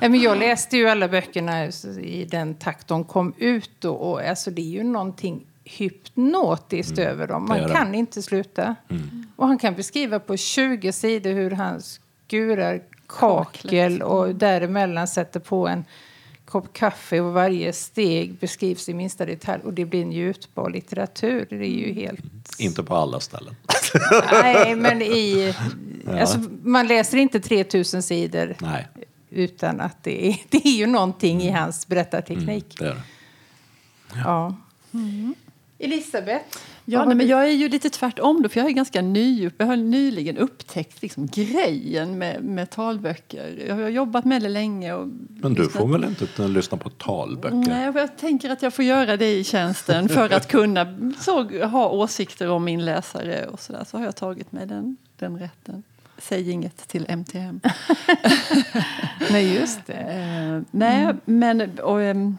Ja, 0.00 0.08
men 0.08 0.20
jag 0.20 0.38
läste 0.38 0.76
ju 0.76 0.88
alla 0.88 1.08
böckerna 1.08 1.66
i 2.02 2.26
den 2.30 2.54
takt 2.54 2.88
de 2.88 3.04
kom 3.04 3.34
ut. 3.38 3.84
Och, 3.84 4.10
och 4.10 4.20
alltså, 4.20 4.50
det 4.50 4.62
är 4.62 4.70
ju 4.70 4.82
någonting 4.82 5.46
hypnotiskt 5.64 6.98
mm. 6.98 7.10
över 7.10 7.26
dem. 7.26 7.48
Man 7.48 7.68
kan 7.68 7.94
inte 7.94 8.22
sluta. 8.22 8.74
Mm. 8.88 9.26
Och 9.36 9.46
han 9.46 9.58
kan 9.58 9.74
beskriva 9.74 10.18
på 10.18 10.36
20 10.36 10.92
sidor 10.92 11.32
hur 11.32 11.50
han 11.50 11.80
skurar 11.80 12.82
kakel 13.08 14.02
och 14.02 14.34
däremellan 14.34 15.08
sätter 15.08 15.40
på 15.40 15.68
en 15.68 15.84
kopp 16.46 16.72
kaffe 16.72 17.20
och 17.20 17.32
varje 17.32 17.72
steg 17.72 18.34
beskrivs 18.34 18.88
i 18.88 18.94
minsta 18.94 19.24
detalj 19.26 19.62
och 19.62 19.72
det 19.72 19.84
blir 19.84 20.04
njutbar 20.04 20.70
litteratur. 20.70 21.46
Det 21.50 21.56
är 21.56 21.86
ju 21.86 21.92
helt... 21.92 22.20
Inte 22.58 22.82
på 22.82 22.96
alla 22.96 23.20
ställen. 23.20 23.56
Nej, 24.32 24.76
men 24.76 25.02
i... 25.02 25.54
Ja. 26.06 26.20
Alltså, 26.20 26.38
man 26.62 26.86
läser 26.86 27.18
inte 27.18 27.40
3000 27.40 28.02
sidor 28.02 28.56
Nej. 28.60 28.88
utan 29.30 29.80
att 29.80 30.02
det 30.02 30.28
är, 30.28 30.40
det 30.48 30.66
är 30.66 30.76
ju 30.76 30.86
någonting 30.86 31.42
i 31.42 31.50
hans 31.50 31.86
berättarteknik. 31.86 32.80
Mm, 32.80 32.94
det 32.94 32.94
är 32.94 32.94
det. 32.94 34.20
Ja. 34.24 34.56
Mm. 34.94 35.34
Elisabeth? 35.78 36.58
Ja, 36.84 37.04
nej, 37.04 37.14
men 37.14 37.26
jag 37.26 37.44
är 37.44 37.52
ju 37.52 37.68
lite 37.68 37.90
tvärtom 37.90 38.42
då, 38.42 38.48
för 38.48 38.60
jag 38.60 38.68
är 38.68 38.72
ganska 38.72 39.02
ny. 39.02 39.50
Jag 39.58 39.66
har 39.66 39.76
nyligen 39.76 40.36
upptäckt 40.36 41.02
liksom, 41.02 41.26
grejen 41.26 42.18
med, 42.18 42.44
med 42.44 42.70
talböcker. 42.70 43.64
Jag 43.68 43.74
har 43.74 43.88
jobbat 43.88 44.24
med 44.24 44.42
det 44.42 44.48
länge. 44.48 44.92
Och 44.92 45.08
men 45.28 45.54
du 45.54 45.68
får 45.68 45.88
väl 45.88 46.04
inte 46.04 46.48
lyssna 46.48 46.78
på 46.78 46.90
talböcker? 46.90 47.56
Nej, 47.56 47.92
jag 47.94 48.16
tänker 48.16 48.50
att 48.50 48.62
jag 48.62 48.74
får 48.74 48.84
göra 48.84 49.16
det 49.16 49.34
i 49.34 49.44
tjänsten 49.44 50.08
för 50.08 50.32
att 50.32 50.48
kunna 50.48 51.12
så, 51.20 51.66
ha 51.66 51.88
åsikter 51.88 52.48
om 52.48 52.64
min 52.64 52.84
läsare 52.84 53.46
och 53.46 53.60
så 53.60 53.72
där. 53.72 53.84
Så 53.84 53.98
har 53.98 54.04
jag 54.04 54.16
tagit 54.16 54.52
mig 54.52 54.66
den, 54.66 54.96
den 55.18 55.38
rätten. 55.38 55.82
Säg 56.18 56.50
inget 56.50 56.88
till 56.88 57.06
MTM. 57.08 57.60
nej, 59.30 59.54
just 59.54 59.86
det. 59.86 59.92
Uh, 59.92 60.62
nej, 60.70 61.02
mm. 61.02 61.20
men... 61.24 61.78
Och, 61.78 61.98
um, 61.98 62.38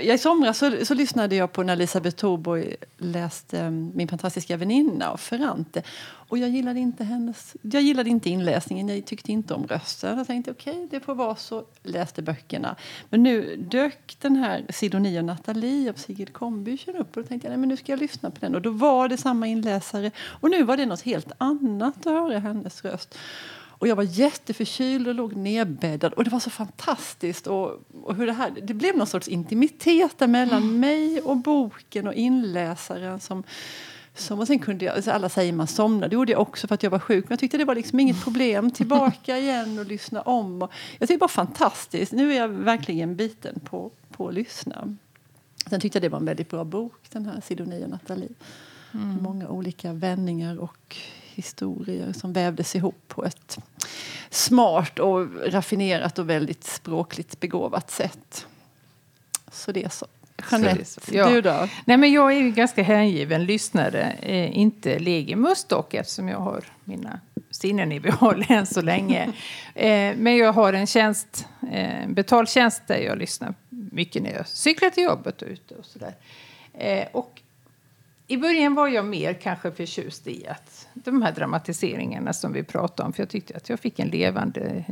i 0.00 0.18
somras 0.18 0.58
så, 0.58 0.84
så, 0.84 0.94
lyssnade 0.94 1.36
jag 1.36 1.52
på 1.52 1.62
när 1.62 1.72
Elisabeth 1.72 2.16
Thorborg 2.16 2.76
läste 2.98 3.60
eh, 3.60 3.70
Min 3.70 4.08
fantastiska 4.08 4.56
väninna 4.56 5.10
av 5.10 5.16
Ferrante. 5.16 5.82
Och 6.28 6.38
jag 6.38 6.50
gillade 6.50 6.80
inte 6.80 7.04
hennes, 7.04 7.56
jag 7.62 7.82
gillade 7.82 8.10
inte 8.10 8.30
inläsningen, 8.30 8.88
jag 8.88 9.04
tyckte 9.04 9.32
inte 9.32 9.54
om 9.54 9.66
rösten. 9.66 10.18
Jag 10.18 10.26
tänkte 10.26 10.50
okej, 10.50 10.74
okay, 10.74 10.86
det 10.90 11.00
får 11.00 11.14
vara 11.14 11.36
så. 11.36 11.64
Läste 11.82 12.22
böckerna. 12.22 12.76
Men 13.10 13.22
nu 13.22 13.56
dök 13.56 14.16
den 14.20 14.36
här 14.36 14.64
Sidonie 14.68 15.18
och 15.18 15.24
Nathalie 15.24 15.90
av 15.90 15.94
Sigrid 15.94 16.32
Combüchen 16.32 16.96
upp 16.96 17.16
och 17.16 17.22
då 17.22 17.28
tänkte 17.28 17.48
jag 17.48 17.50
nej, 17.50 17.58
men 17.58 17.68
nu 17.68 17.76
ska 17.76 17.92
jag 17.92 18.00
lyssna 18.00 18.30
på 18.30 18.36
den. 18.40 18.54
Och 18.54 18.62
då 18.62 18.70
var 18.70 19.08
det 19.08 19.16
samma 19.16 19.46
inläsare 19.46 20.10
och 20.20 20.50
nu 20.50 20.62
var 20.62 20.76
det 20.76 20.86
något 20.86 21.02
helt 21.02 21.32
annat 21.38 22.06
att 22.06 22.12
höra 22.12 22.38
hennes 22.38 22.84
röst. 22.84 23.18
Och 23.84 23.88
jag 23.88 23.96
var 23.96 24.18
jätteförkyld 24.18 25.08
och 25.08 25.14
låg 25.14 25.36
nedbäddad. 25.36 26.12
Och 26.12 26.24
det 26.24 26.30
var 26.30 26.40
så 26.40 26.50
fantastiskt. 26.50 27.46
Och, 27.46 27.80
och 28.02 28.14
hur 28.14 28.26
det, 28.26 28.32
här, 28.32 28.52
det 28.62 28.74
blev 28.74 28.96
någon 28.96 29.06
sorts 29.06 29.28
intimitet 29.28 30.20
mellan 30.20 30.62
mm. 30.62 30.80
mig 30.80 31.20
och 31.20 31.36
boken 31.36 32.06
och 32.06 32.14
inläsaren. 32.14 33.20
Som, 33.20 33.42
som, 34.14 34.38
och 34.38 34.46
sen 34.46 34.58
kunde 34.58 34.84
jag, 34.84 35.08
alla 35.08 35.28
säger 35.28 35.52
man 35.52 35.66
somnade, 35.66 36.08
det 36.08 36.14
gjorde 36.14 36.32
jag 36.32 36.40
också 36.40 36.66
för 36.66 36.74
att 36.74 36.82
jag 36.82 36.90
var 36.90 36.98
sjuk. 36.98 37.24
Men 37.24 37.32
jag 37.32 37.38
tyckte 37.38 37.58
det 37.58 37.64
var 37.64 37.74
liksom 37.74 38.00
inget 38.00 38.22
problem. 38.24 38.70
Tillbaka 38.70 39.38
igen 39.38 39.78
och 39.78 39.86
lyssna 39.86 40.22
om. 40.22 40.62
Och 40.62 40.72
jag 40.98 41.08
tyckte 41.08 41.14
det 41.14 41.20
var 41.20 41.28
fantastiskt. 41.28 42.12
Nu 42.12 42.32
är 42.32 42.36
jag 42.36 42.48
verkligen 42.48 43.16
biten 43.16 43.60
på, 43.60 43.90
på 44.10 44.28
att 44.28 44.34
lyssna. 44.34 44.96
Sen 45.70 45.80
tyckte 45.80 45.96
jag 45.96 46.02
det 46.02 46.08
var 46.08 46.18
en 46.18 46.24
väldigt 46.24 46.50
bra 46.50 46.64
bok, 46.64 47.00
den 47.10 47.26
här 47.26 47.40
Sidonie 47.40 47.84
och 47.84 47.90
Nathalie. 47.90 48.28
Mm. 48.94 49.22
Många 49.22 49.48
olika 49.48 49.92
vändningar 49.92 50.58
och 50.58 50.96
historier 51.34 52.12
som 52.12 52.32
vävdes 52.32 52.76
ihop 52.76 53.02
på 53.08 53.24
ett 53.24 53.58
smart 54.30 54.98
och 54.98 55.26
raffinerat 55.52 56.18
och 56.18 56.30
väldigt 56.30 56.64
språkligt 56.64 57.40
begåvat 57.40 57.90
sätt. 57.90 58.46
Så 59.52 59.72
det 59.72 59.84
är 59.84 59.88
så. 59.88 60.06
Jeanette, 60.50 60.84
ja. 61.12 61.28
du 61.28 61.40
då? 61.40 61.68
Nej, 61.84 61.96
men 61.96 62.12
jag 62.12 62.32
är 62.32 62.36
ju 62.36 62.50
ganska 62.50 62.82
hängiven 62.82 63.44
lyssnare. 63.44 64.16
Eh, 64.22 64.58
inte 64.58 64.98
legimus 64.98 65.64
dock 65.64 65.94
eftersom 65.94 66.28
jag 66.28 66.38
har 66.38 66.64
mina 66.84 67.20
sinnen 67.50 67.92
i 67.92 68.00
behåll 68.00 68.44
än 68.48 68.66
så 68.66 68.80
länge. 68.80 69.32
eh, 69.74 70.16
men 70.16 70.36
jag 70.36 70.52
har 70.52 70.72
en 70.72 70.86
tjänst, 70.86 71.48
eh, 71.72 72.08
betald 72.08 72.48
tjänst 72.48 72.82
där 72.86 72.98
jag 72.98 73.18
lyssnar 73.18 73.54
mycket 73.68 74.22
när 74.22 74.32
jag 74.32 74.48
cyklar 74.48 74.90
till 74.90 75.02
jobbet 75.02 75.42
och 75.42 75.48
ute 75.48 75.74
och 75.74 75.84
sådär. 75.84 76.14
Eh, 76.74 77.06
och 77.12 77.40
i 78.26 78.36
början 78.36 78.74
var 78.74 78.88
jag 78.88 79.04
mer 79.04 79.32
kanske 79.32 79.70
förtjust 79.70 80.26
i 80.26 80.46
att 80.48 80.88
de 80.94 81.22
här 81.22 81.32
dramatiseringarna 81.32 82.32
som 82.32 82.52
vi 82.52 82.62
pratade 82.62 83.06
om. 83.06 83.12
För 83.12 83.22
jag 83.22 83.28
tyckte 83.28 83.56
att 83.56 83.68
jag 83.68 83.80
fick 83.80 83.98
en 83.98 84.08
levande 84.08 84.84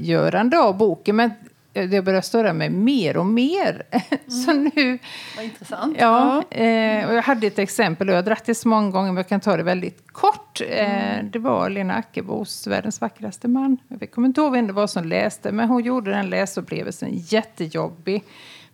görande 0.00 0.58
av 0.58 0.78
boken. 0.78 1.16
Men 1.16 1.30
det 1.72 2.02
börjar 2.02 2.20
störa 2.20 2.52
mig 2.52 2.70
mer 2.70 3.16
och 3.16 3.26
mer. 3.26 3.82
Mm. 4.28 4.40
så 4.44 4.52
nu... 4.52 4.98
Vad 5.36 5.44
intressant. 5.44 5.96
Ja, 6.00 6.42
eh, 6.50 7.08
och 7.08 7.14
jag 7.14 7.22
hade 7.22 7.46
ett 7.46 7.58
exempel 7.58 8.08
och 8.08 8.12
jag 8.12 8.18
har 8.18 8.22
dragit 8.22 8.44
det 8.44 8.54
så 8.54 8.68
många 8.68 8.90
gånger 8.90 9.08
men 9.08 9.16
jag 9.16 9.28
kan 9.28 9.40
ta 9.40 9.56
det 9.56 9.62
väldigt 9.62 10.12
kort. 10.12 10.60
Eh, 10.68 11.18
mm. 11.18 11.30
det 11.30 11.38
var 11.38 11.70
Lena 11.70 11.94
Ackebos 11.94 12.66
Världens 12.66 13.00
vackraste 13.00 13.48
man. 13.48 13.78
Jag 13.88 14.10
kommer 14.10 14.28
inte 14.28 14.40
ihåg 14.40 14.52
vem 14.52 14.66
det 14.66 14.72
var 14.72 14.86
som 14.86 15.04
läste 15.04 15.52
men 15.52 15.68
hon 15.68 15.84
gjorde 15.84 16.10
den 16.10 16.30
läsupplevelsen 16.30 17.08
jättejobbig. 17.12 18.24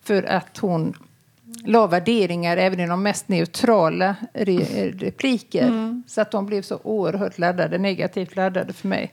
För 0.02 0.22
att 0.22 0.58
hon 0.58 0.94
la 1.64 1.86
värderingar 1.86 2.56
även 2.56 2.80
i 2.80 2.86
de 2.86 3.02
mest 3.02 3.28
neutrala 3.28 4.16
re 4.32 4.90
repliker. 4.90 5.66
Mm. 5.66 6.02
Så 6.06 6.20
att 6.20 6.30
de 6.30 6.46
blev 6.46 6.62
så 6.62 6.80
oerhört 6.82 7.38
laddade, 7.38 7.78
negativt 7.78 8.36
laddade 8.36 8.72
för 8.72 8.88
mig. 8.88 9.12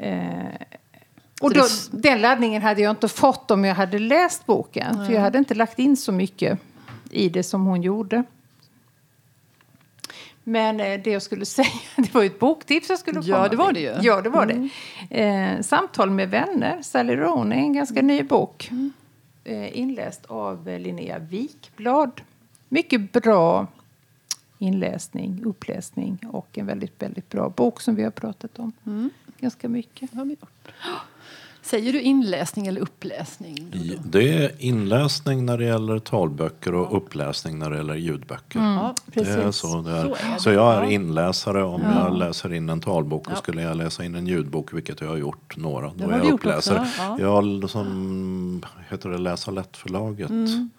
eh, 0.00 0.66
och 1.40 1.54
då, 1.54 1.66
den 1.90 2.20
laddningen 2.20 2.62
hade 2.62 2.82
jag 2.82 2.90
inte 2.90 3.08
fått 3.08 3.50
om 3.50 3.64
jag 3.64 3.74
hade 3.74 3.98
läst 3.98 4.46
boken. 4.46 4.94
Mm. 4.94 5.06
För 5.06 5.12
jag 5.12 5.20
hade 5.20 5.38
inte 5.38 5.54
lagt 5.54 5.78
in 5.78 5.96
så 5.96 6.12
mycket 6.12 6.58
i 7.10 7.28
det 7.28 7.42
som 7.42 7.66
hon 7.66 7.82
gjorde. 7.82 8.24
Men 10.44 10.80
eh, 10.80 11.00
det 11.00 11.10
jag 11.10 11.22
skulle 11.22 11.44
säga, 11.46 11.68
det 11.96 12.14
var 12.14 12.22
ju 12.22 12.26
ett 12.26 12.38
boktips 12.38 12.90
jag 12.90 12.98
skulle 12.98 13.20
Ja, 13.20 13.48
det 13.48 13.56
var 13.56 13.72
det 13.72 13.80
ju. 13.80 13.94
Ja, 14.02 14.20
det 14.20 14.28
var 14.28 14.42
mm. 14.42 14.68
det. 15.10 15.24
Eh, 15.24 15.60
Samtal 15.60 16.10
med 16.10 16.30
vänner, 16.30 16.82
Sally 16.82 17.16
Rooney, 17.16 17.58
en 17.58 17.72
ganska 17.72 18.02
ny 18.02 18.22
bok. 18.22 18.68
Mm. 18.70 18.92
Eh, 19.48 19.78
inläst 19.78 20.26
av 20.26 20.68
Linnea 20.78 21.18
Wikblad. 21.18 22.20
Mycket 22.68 23.12
bra 23.12 23.66
inläsning, 24.58 25.42
uppläsning 25.44 26.18
och 26.32 26.58
en 26.58 26.66
väldigt, 26.66 27.02
väldigt 27.02 27.30
bra 27.30 27.48
bok 27.48 27.80
som 27.80 27.94
vi 27.94 28.02
har 28.02 28.10
pratat 28.10 28.58
om 28.58 28.72
mm. 28.86 29.10
ganska 29.40 29.68
mycket. 29.68 30.10
Säger 31.66 31.92
du 31.92 32.00
inläsning 32.00 32.66
eller 32.66 32.80
uppläsning? 32.80 33.72
Det 34.04 34.44
är 34.44 34.52
inläsning 34.58 35.46
när 35.46 35.58
det 35.58 35.64
gäller 35.64 35.98
talböcker 35.98 36.74
och 36.74 36.96
uppläsning 36.96 37.58
när 37.58 37.70
det 37.70 37.76
gäller 37.76 37.94
ljudböcker. 37.94 38.58
Mm, 38.58 38.94
det 39.06 39.20
är 39.20 39.50
så, 39.50 39.82
det 39.82 39.90
är. 39.90 40.04
Så, 40.04 40.14
är 40.14 40.38
så, 40.38 40.50
jag 40.50 40.74
är 40.74 40.90
inläsare 40.90 41.62
om 41.62 41.82
ja. 41.82 42.04
jag 42.04 42.18
läser 42.18 42.52
in 42.52 42.68
en 42.68 42.80
talbok 42.80 43.30
och 43.30 43.38
skulle 43.38 43.62
jag 43.62 43.76
läsa 43.76 44.04
in 44.04 44.14
en 44.14 44.26
ljudbok, 44.26 44.72
vilket 44.72 45.00
jag 45.00 45.08
har 45.08 45.16
gjort 45.16 45.56
några, 45.56 45.92
då 45.96 46.10
är 46.10 46.18
jag 46.18 46.32
uppläsare. 46.32 46.88
Ja. 46.98 47.16
Jag 47.20 47.70
som 47.70 48.62
heter 48.88 49.08
det 49.08 49.18
Läsa 49.18 49.50
lätt-förlaget. 49.50 50.30
Mm. 50.30 50.70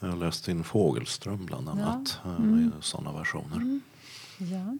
Jag 0.00 0.08
har 0.08 0.16
läst 0.16 0.48
in 0.48 0.64
Fågelström 0.64 1.46
bland 1.46 1.68
annat, 1.68 2.18
ja. 2.24 2.30
mm. 2.36 2.72
sådana 2.80 3.12
versioner. 3.12 3.56
Mm. 3.56 3.80
Ja. 4.38 4.78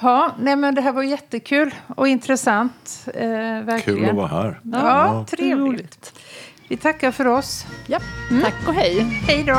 Ja, 0.00 0.32
nej 0.38 0.56
men 0.56 0.74
det 0.74 0.80
här 0.80 0.92
var 0.92 1.02
jättekul 1.02 1.74
och 1.96 2.08
intressant. 2.08 3.08
Eh, 3.14 3.30
verkligen. 3.64 4.00
Kul 4.00 4.08
att 4.08 4.16
vara 4.16 4.26
här. 4.26 4.60
Ja, 4.62 4.78
ja. 4.82 5.26
trevligt. 5.30 6.12
Vi 6.68 6.76
tackar 6.76 7.10
för 7.10 7.26
oss. 7.26 7.66
Ja, 7.86 7.98
mm. 8.30 8.42
tack 8.42 8.68
och 8.68 8.74
hej. 8.74 9.00
Hej 9.00 9.44
då. 9.44 9.58